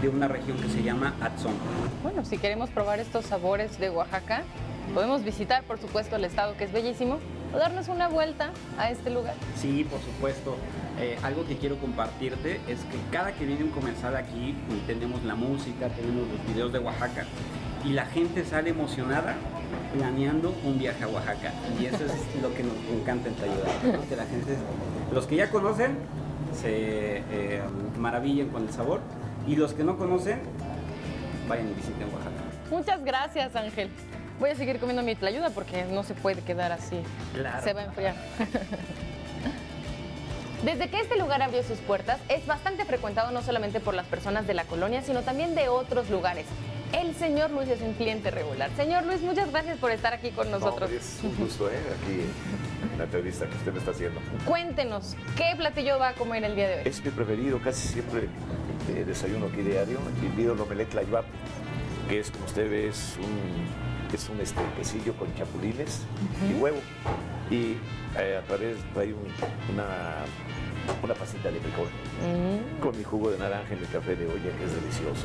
de 0.00 0.08
una 0.08 0.26
región 0.26 0.56
que 0.56 0.68
se 0.68 0.82
llama 0.82 1.14
Atzón. 1.20 1.54
Bueno, 2.02 2.24
si 2.24 2.38
queremos 2.38 2.70
probar 2.70 2.98
estos 2.98 3.26
sabores 3.26 3.78
de 3.78 3.90
Oaxaca, 3.90 4.42
podemos 4.94 5.22
visitar, 5.22 5.62
por 5.62 5.78
supuesto, 5.78 6.16
el 6.16 6.24
estado 6.24 6.56
que 6.56 6.64
es 6.64 6.72
bellísimo, 6.72 7.18
o 7.54 7.58
darnos 7.58 7.88
una 7.88 8.08
vuelta 8.08 8.50
a 8.78 8.90
este 8.90 9.10
lugar. 9.10 9.34
Sí, 9.56 9.84
por 9.84 10.00
supuesto. 10.00 10.56
Eh, 11.02 11.18
algo 11.24 11.44
que 11.44 11.56
quiero 11.56 11.78
compartirte 11.78 12.60
es 12.68 12.78
que 12.84 12.96
cada 13.10 13.32
que 13.32 13.44
viene 13.44 13.64
un 13.64 13.70
comensal 13.70 14.14
aquí, 14.14 14.54
tenemos 14.86 15.24
la 15.24 15.34
música, 15.34 15.88
tenemos 15.88 16.28
los 16.28 16.46
videos 16.46 16.72
de 16.72 16.78
Oaxaca 16.78 17.24
y 17.84 17.88
la 17.88 18.06
gente 18.06 18.44
sale 18.44 18.70
emocionada 18.70 19.34
planeando 19.96 20.54
un 20.64 20.78
viaje 20.78 21.02
a 21.02 21.08
Oaxaca. 21.08 21.52
Y 21.80 21.86
eso 21.86 22.04
es 22.04 22.40
lo 22.40 22.54
que 22.54 22.62
nos 22.62 22.76
encanta 22.92 23.28
en 23.30 23.34
Tlayuda, 23.34 23.64
¿no? 23.82 24.08
que 24.08 24.14
la 24.14 24.26
gente, 24.26 24.56
los 25.12 25.26
que 25.26 25.34
ya 25.34 25.50
conocen, 25.50 25.96
se 26.54 27.16
eh, 27.32 27.62
maravillen 27.98 28.50
con 28.50 28.62
el 28.62 28.72
sabor 28.72 29.00
y 29.48 29.56
los 29.56 29.72
que 29.72 29.82
no 29.82 29.98
conocen, 29.98 30.38
vayan 31.48 31.68
y 31.68 31.74
visiten 31.74 32.14
Oaxaca. 32.14 32.30
Muchas 32.70 33.04
gracias, 33.04 33.56
Ángel. 33.56 33.90
Voy 34.38 34.50
a 34.50 34.54
seguir 34.54 34.78
comiendo 34.78 35.02
mi 35.02 35.16
tlayuda 35.16 35.50
porque 35.50 35.84
no 35.84 36.04
se 36.04 36.14
puede 36.14 36.42
quedar 36.42 36.70
así. 36.70 37.00
Claro. 37.34 37.64
Se 37.64 37.72
va 37.72 37.80
a 37.80 37.84
enfriar. 37.86 38.14
Desde 40.62 40.88
que 40.88 41.00
este 41.00 41.18
lugar 41.18 41.42
abrió 41.42 41.64
sus 41.64 41.78
puertas, 41.78 42.20
es 42.28 42.46
bastante 42.46 42.84
frecuentado 42.84 43.32
no 43.32 43.42
solamente 43.42 43.80
por 43.80 43.94
las 43.94 44.06
personas 44.06 44.46
de 44.46 44.54
la 44.54 44.64
colonia, 44.64 45.02
sino 45.02 45.22
también 45.22 45.56
de 45.56 45.68
otros 45.68 46.08
lugares. 46.08 46.46
El 46.92 47.16
señor 47.16 47.50
Luis 47.50 47.68
es 47.68 47.80
un 47.80 47.94
cliente 47.94 48.30
regular. 48.30 48.70
Señor 48.76 49.04
Luis, 49.04 49.22
muchas 49.22 49.50
gracias 49.50 49.78
por 49.78 49.90
estar 49.90 50.12
aquí 50.12 50.30
con 50.30 50.52
nosotros. 50.52 50.88
No, 50.88 50.96
es 50.96 51.18
un 51.24 51.36
gusto, 51.36 51.68
¿eh? 51.68 51.74
Aquí 52.00 52.92
en 52.92 52.98
la 52.98 53.04
entrevista 53.04 53.48
que 53.48 53.56
usted 53.56 53.72
me 53.72 53.78
está 53.80 53.90
haciendo. 53.90 54.20
Cuéntenos, 54.44 55.16
¿qué 55.36 55.54
platillo 55.56 55.98
va 55.98 56.10
a 56.10 56.14
comer 56.14 56.44
el 56.44 56.54
día 56.54 56.68
de 56.68 56.74
hoy? 56.76 56.82
Es 56.84 57.04
mi 57.04 57.10
preferido, 57.10 57.58
casi 57.60 57.88
siempre 57.88 58.28
eh, 58.94 59.04
desayuno 59.04 59.46
aquí 59.46 59.62
diario. 59.62 59.98
Y 60.22 60.26
pido 60.36 60.52
el 60.52 60.60
omelette 60.60 60.94
laibap, 60.94 61.24
que 62.12 62.20
es, 62.20 62.30
como 62.30 62.44
usted 62.44 62.68
ve, 62.70 62.88
es 62.88 63.16
un, 63.16 64.14
es 64.14 64.28
un 64.28 64.38
este, 64.40 64.60
quesillo 64.76 65.14
con 65.14 65.34
chapulines 65.34 66.00
y 66.46 66.60
huevo. 66.60 66.76
Y 67.50 67.76
eh, 68.18 68.36
a 68.38 68.42
través 68.46 68.76
trae 68.92 69.14
un- 69.14 69.32
una, 69.72 69.88
una 71.02 71.14
pasita 71.14 71.50
de 71.50 71.58
frijol 71.58 71.88
Mm. 72.20 72.80
con 72.82 72.96
mi 72.98 73.02
jugo 73.02 73.30
de 73.30 73.38
naranja 73.38 73.72
y 73.74 73.80
mi 73.80 73.86
café 73.86 74.14
de 74.14 74.26
olla, 74.26 74.50
que 74.58 74.64
es 74.64 74.74
delicioso. 74.74 75.24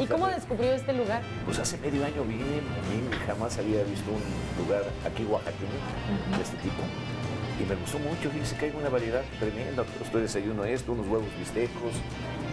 ¿Y 0.00 0.06
cómo 0.06 0.28
descubrió 0.28 0.72
este 0.72 0.92
lugar? 0.92 1.20
Pues 1.44 1.58
hace 1.58 1.76
medio 1.78 2.04
año 2.04 2.22
vine, 2.22 2.62
y 2.94 3.26
jamás 3.26 3.58
había 3.58 3.82
visto 3.82 4.08
un 4.12 4.22
lugar 4.64 4.84
aquí 5.04 5.24
oaxaqueño 5.24 5.78
de 6.36 6.42
este 6.42 6.56
tipo. 6.58 6.82
Y 7.60 7.68
me 7.68 7.74
gustó 7.74 7.98
mucho, 7.98 8.30
fíjese 8.30 8.56
que 8.56 8.66
hay 8.66 8.72
una 8.78 8.88
variedad 8.88 9.22
tremenda. 9.40 9.82
Estoy 10.00 10.22
desayuno 10.22 10.64
esto, 10.64 10.92
unos 10.92 11.08
huevos 11.08 11.26
bistecos, 11.38 11.92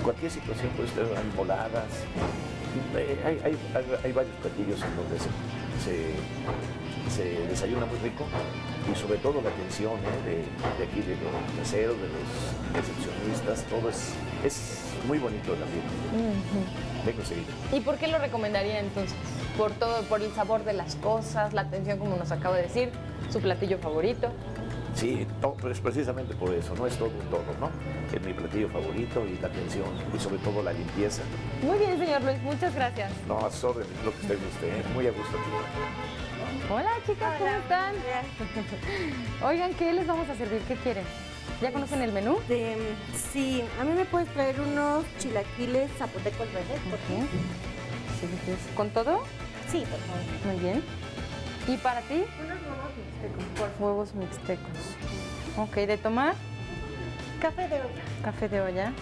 cualquier 0.04 0.32
situación 0.32 0.70
puede 0.76 0.90
estar. 0.90 1.06
Eh, 1.06 2.49
Hay, 2.96 3.40
hay- 3.44 3.58
hay- 3.76 3.86
hay 4.04 4.12
varios 4.12 4.36
platillos 4.42 4.82
en 4.84 4.96
donde 4.96 5.18
se, 5.20 5.30
se- 5.84 7.14
se 7.16 7.48
desayuna 7.48 7.86
muy 7.86 7.98
rico 8.00 8.26
y 8.92 8.96
sobre 8.96 9.18
todo 9.20 9.42
la 9.42 9.50
atención 9.50 9.94
¿eh? 9.94 10.30
de, 10.30 10.36
de 10.86 10.90
aquí, 10.92 11.02
de 11.02 11.16
los 11.16 11.56
meseros, 11.58 11.96
de 11.98 12.08
los 12.08 12.76
recepcionistas, 12.76 13.64
todo 13.70 13.90
es, 13.90 14.14
es 14.46 14.84
muy 15.08 15.18
bonito 15.18 15.54
el 15.54 15.64
ambiente. 15.64 15.90
Vengo 17.06 17.24
seguido. 17.26 17.48
¿Y 17.72 17.80
por 17.82 17.98
qué 17.98 18.08
lo 18.08 18.18
recomendaría 18.20 18.80
entonces? 18.80 19.16
Por 19.58 19.72
todo, 19.72 20.04
por 20.04 20.22
el 20.22 20.32
sabor 20.34 20.64
de 20.64 20.74
las 20.74 20.96
cosas, 20.96 21.54
la 21.54 21.62
atención 21.62 21.98
como 22.00 22.16
nos 22.18 22.32
acaba 22.32 22.56
de 22.58 22.64
decir, 22.64 22.92
su 23.32 23.40
platillo 23.40 23.78
favorito. 23.80 24.30
Sí, 24.96 25.26
no, 25.42 25.54
pero 25.54 25.72
es 25.72 25.80
precisamente 25.80 26.34
por 26.36 26.54
eso, 26.54 26.76
no 26.76 26.86
es 26.86 26.98
todo 26.98 27.10
un 27.10 27.30
todo, 27.30 27.44
¿no? 27.60 27.70
Es 28.14 28.22
mi 28.22 28.34
platillo 28.34 28.70
favorito 28.70 29.26
y 29.26 29.38
la 29.40 29.48
atención 29.48 29.88
y 30.14 30.20
sobre 30.20 30.40
todo 30.40 30.62
la 30.62 30.74
limpieza. 30.74 31.22
Muy 31.62 31.78
bien, 31.78 31.98
señor 31.98 32.22
Luis, 32.24 32.42
muchas 32.42 32.76
gracias. 32.76 33.12
No, 33.28 33.40
a 33.40 33.52
sus 33.52 33.64
órdenes, 33.64 33.90
lo 34.04 34.12
que 34.12 34.22
usted 34.22 34.40
guste, 34.44 34.68
¿eh? 34.68 34.84
muy 34.94 35.08
a 35.08 35.12
gusto. 35.12 35.38
Hola 36.72 36.92
chicas, 37.08 37.40
¿cómo 37.40 37.52
están? 37.52 37.96
Oigan, 39.44 39.74
¿qué 39.74 39.94
les 39.94 40.06
vamos 40.06 40.30
a 40.30 40.36
servir? 40.36 40.62
¿Qué 40.68 40.76
quieren? 40.76 41.06
¿Ya 41.62 41.72
conocen 41.74 42.02
el 42.02 42.12
menú? 42.12 42.38
Este, 42.42 42.78
sí, 43.34 43.64
a 43.82 43.84
mí 43.84 43.92
me 43.94 44.06
puedes 44.06 44.30
traer 44.30 44.60
unos 44.62 45.04
chilaquiles 45.18 45.92
zapotecos 45.98 46.48
verdes, 46.54 46.80
por 46.90 47.00
favor. 47.00 47.28
¿Con 48.76 48.90
todo? 48.92 49.24
Sí, 49.70 49.80
por 49.90 50.00
favor. 50.00 50.24
Muy 50.46 50.60
bien. 50.64 50.84
¿Y 51.68 51.78
para 51.78 52.02
ti? 52.02 52.24
Unos 52.44 52.60
huevos 53.80 54.14
mixtecos. 54.14 54.96
Ok, 55.58 55.76
¿de 55.76 55.98
tomar? 55.98 56.36
Café 57.42 57.68
de 57.68 57.76
olla. 57.76 58.02
Café 58.24 58.50
de 58.50 58.62
olla. 58.62 58.94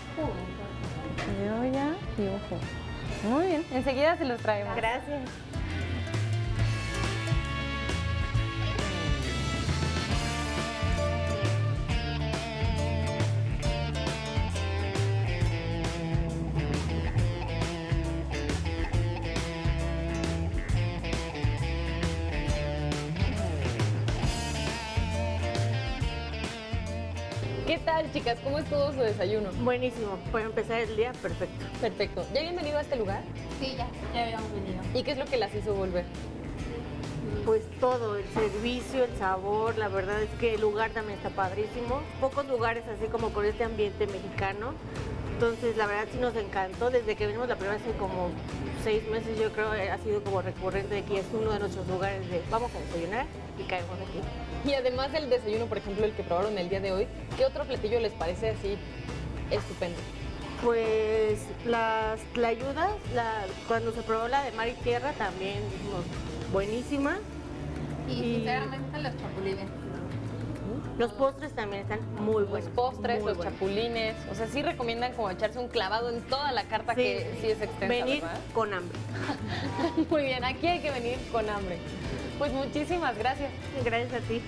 Café 1.16 1.42
de 1.42 1.52
olla 1.52 1.88
y 2.18 2.28
ojo. 2.28 2.60
Muy 3.30 3.48
bien, 3.48 3.66
enseguida 3.72 4.18
se 4.18 4.26
los 4.26 4.40
traemos. 4.42 4.76
Gracias. 4.76 5.22
Tal, 27.98 28.14
chicas? 28.14 28.38
¿Cómo 28.44 28.60
estuvo 28.60 28.92
su 28.92 29.00
desayuno? 29.00 29.50
Buenísimo, 29.64 30.20
para 30.32 30.46
empezar 30.46 30.82
el 30.82 30.96
día, 30.96 31.14
perfecto. 31.14 31.66
Perfecto. 31.82 32.26
¿Ya 32.32 32.42
habían 32.42 32.56
venido 32.56 32.78
a 32.78 32.82
este 32.82 32.96
lugar? 32.96 33.24
Sí, 33.60 33.74
ya, 33.76 33.88
ya 34.14 34.24
habíamos 34.24 34.54
venido. 34.54 34.84
¿Y 34.94 35.02
qué 35.02 35.12
es 35.12 35.18
lo 35.18 35.26
que 35.26 35.38
las 35.38 35.54
hizo 35.56 35.74
volver? 35.74 36.06
Pues 37.44 37.64
todo, 37.80 38.18
el 38.18 38.26
servicio, 38.26 39.04
el 39.04 39.18
sabor, 39.18 39.78
la 39.80 39.88
verdad 39.88 40.22
es 40.22 40.30
que 40.40 40.56
el 40.56 40.62
lugar 40.62 40.92
también 40.92 41.18
está 41.18 41.30
padrísimo. 41.30 42.02
Pocos 42.22 42.48
lugares 42.48 42.84
así 42.88 43.10
como 43.10 43.30
con 43.34 43.46
este 43.46 43.64
ambiente 43.64 44.06
mexicano. 44.06 44.74
Entonces, 45.38 45.78
la 45.78 45.86
verdad 45.86 46.08
sí 46.12 46.18
nos 46.20 46.36
encantó. 46.36 46.90
Desde 46.90 47.16
que 47.16 47.28
venimos 47.28 47.48
la 47.48 47.56
primera 47.56 47.78
vez, 47.78 47.84
hace 47.88 47.96
como 48.00 48.30
seis 48.84 49.04
meses, 49.08 49.38
yo 49.40 49.52
creo, 49.54 49.72
eh, 49.76 49.92
ha 49.92 50.00
sido 50.00 50.24
como 50.24 50.42
recurrente 50.42 50.96
de 50.96 51.04
que 51.04 51.20
es 51.20 51.26
uno 51.32 51.52
de 51.52 51.60
nuestros 51.60 51.88
lugares 51.88 52.28
de 52.32 52.42
vamos 52.50 52.72
a 52.74 52.80
desayunar 52.80 53.28
y 53.60 53.64
caemos 53.68 53.92
aquí. 54.00 54.20
Y 54.68 54.74
además 54.74 55.12
del 55.12 55.30
desayuno, 55.30 55.68
por 55.68 55.78
ejemplo, 55.78 56.06
el 56.06 56.14
que 56.14 56.24
probaron 56.24 56.58
el 56.58 56.70
día 56.70 56.80
de 56.80 56.92
hoy, 56.92 57.08
¿qué 57.38 57.46
otro 57.46 57.66
platillo 57.66 58.00
les 58.00 58.14
parece 58.14 58.50
así 58.50 58.80
estupendo? 59.52 60.00
Pues 60.64 61.38
las 61.68 62.20
tlayudas, 62.34 62.90
la, 63.14 63.46
cuando 63.68 63.92
se 63.92 64.02
probó 64.02 64.28
la 64.28 64.42
de 64.44 64.52
mar 64.54 64.68
y 64.68 64.74
tierra 64.74 65.12
también 65.20 65.60
dijimos, 65.70 66.04
buenísima. 66.52 67.20
Y, 68.10 68.14
Y- 68.14 68.36
sinceramente 68.38 68.98
los 69.04 69.12
chapulines. 69.22 69.66
Los 70.98 71.12
postres 71.14 71.54
también 71.54 71.84
están 71.84 72.00
muy 72.24 72.42
Los 72.42 72.50
buenos. 72.50 72.70
postres, 72.72 73.20
muy 73.20 73.28
los 73.30 73.38
buenos. 73.38 73.54
chapulines, 73.54 74.16
o 74.32 74.36
sea, 74.36 74.48
sí 74.48 74.64
recomiendan 74.64 75.14
como 75.14 75.30
echarse 75.30 75.60
un 75.60 75.68
clavado 75.68 76.10
en 76.10 76.22
toda 76.24 76.52
la 76.52 76.64
carta 76.64 76.96
Sí, 76.96 77.02
que 77.04 77.38
sí 77.40 77.48
es 77.52 77.62
extensa, 77.62 77.88
Venir 77.88 78.22
¿verdad? 78.24 78.40
con 78.54 78.74
hambre. 78.74 78.98
Muy 80.10 80.24
bien, 80.24 80.44
aquí 80.44 80.66
hay 80.68 80.80
que 80.80 80.90
venir 80.92 81.18
con 81.32 81.48
hambre. 81.50 81.78
Pues 82.40 82.52
muchísimas 82.52 83.16
gracias. 83.18 83.52
Gracias 83.86 84.14
a 84.14 84.20
ti. 84.28 84.42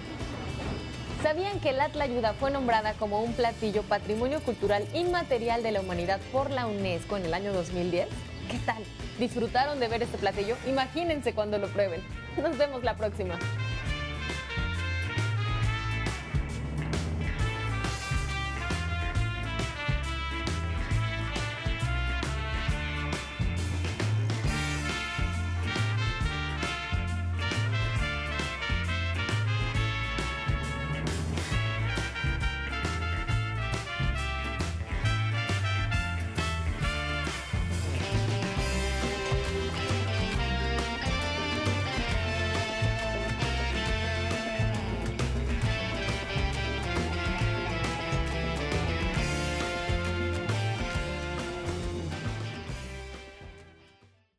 ¿Sabían 1.22 1.60
que 1.60 1.72
la 1.74 1.90
tlayuda 1.90 2.34
fue 2.34 2.50
nombrada 2.50 2.94
como 2.94 3.22
un 3.22 3.34
platillo 3.34 3.84
patrimonio 3.84 4.40
cultural 4.42 4.88
inmaterial 4.94 5.62
de 5.62 5.72
la 5.72 5.82
humanidad 5.82 6.20
por 6.32 6.50
la 6.50 6.66
UNESCO 6.66 7.18
en 7.18 7.26
el 7.26 7.34
año 7.34 7.54
2010? 7.54 8.08
¿Qué 8.50 8.58
tal? 8.66 8.82
¿Disfrutaron 9.20 9.80
de 9.80 9.88
ver 9.88 10.02
este 10.02 10.18
platillo? 10.18 10.56
Imagínense 10.68 11.34
cuando 11.34 11.58
lo 11.60 11.68
prueben. 11.68 12.02
Nos 12.42 12.58
vemos 12.58 12.84
la 12.84 12.96
próxima. 12.96 13.38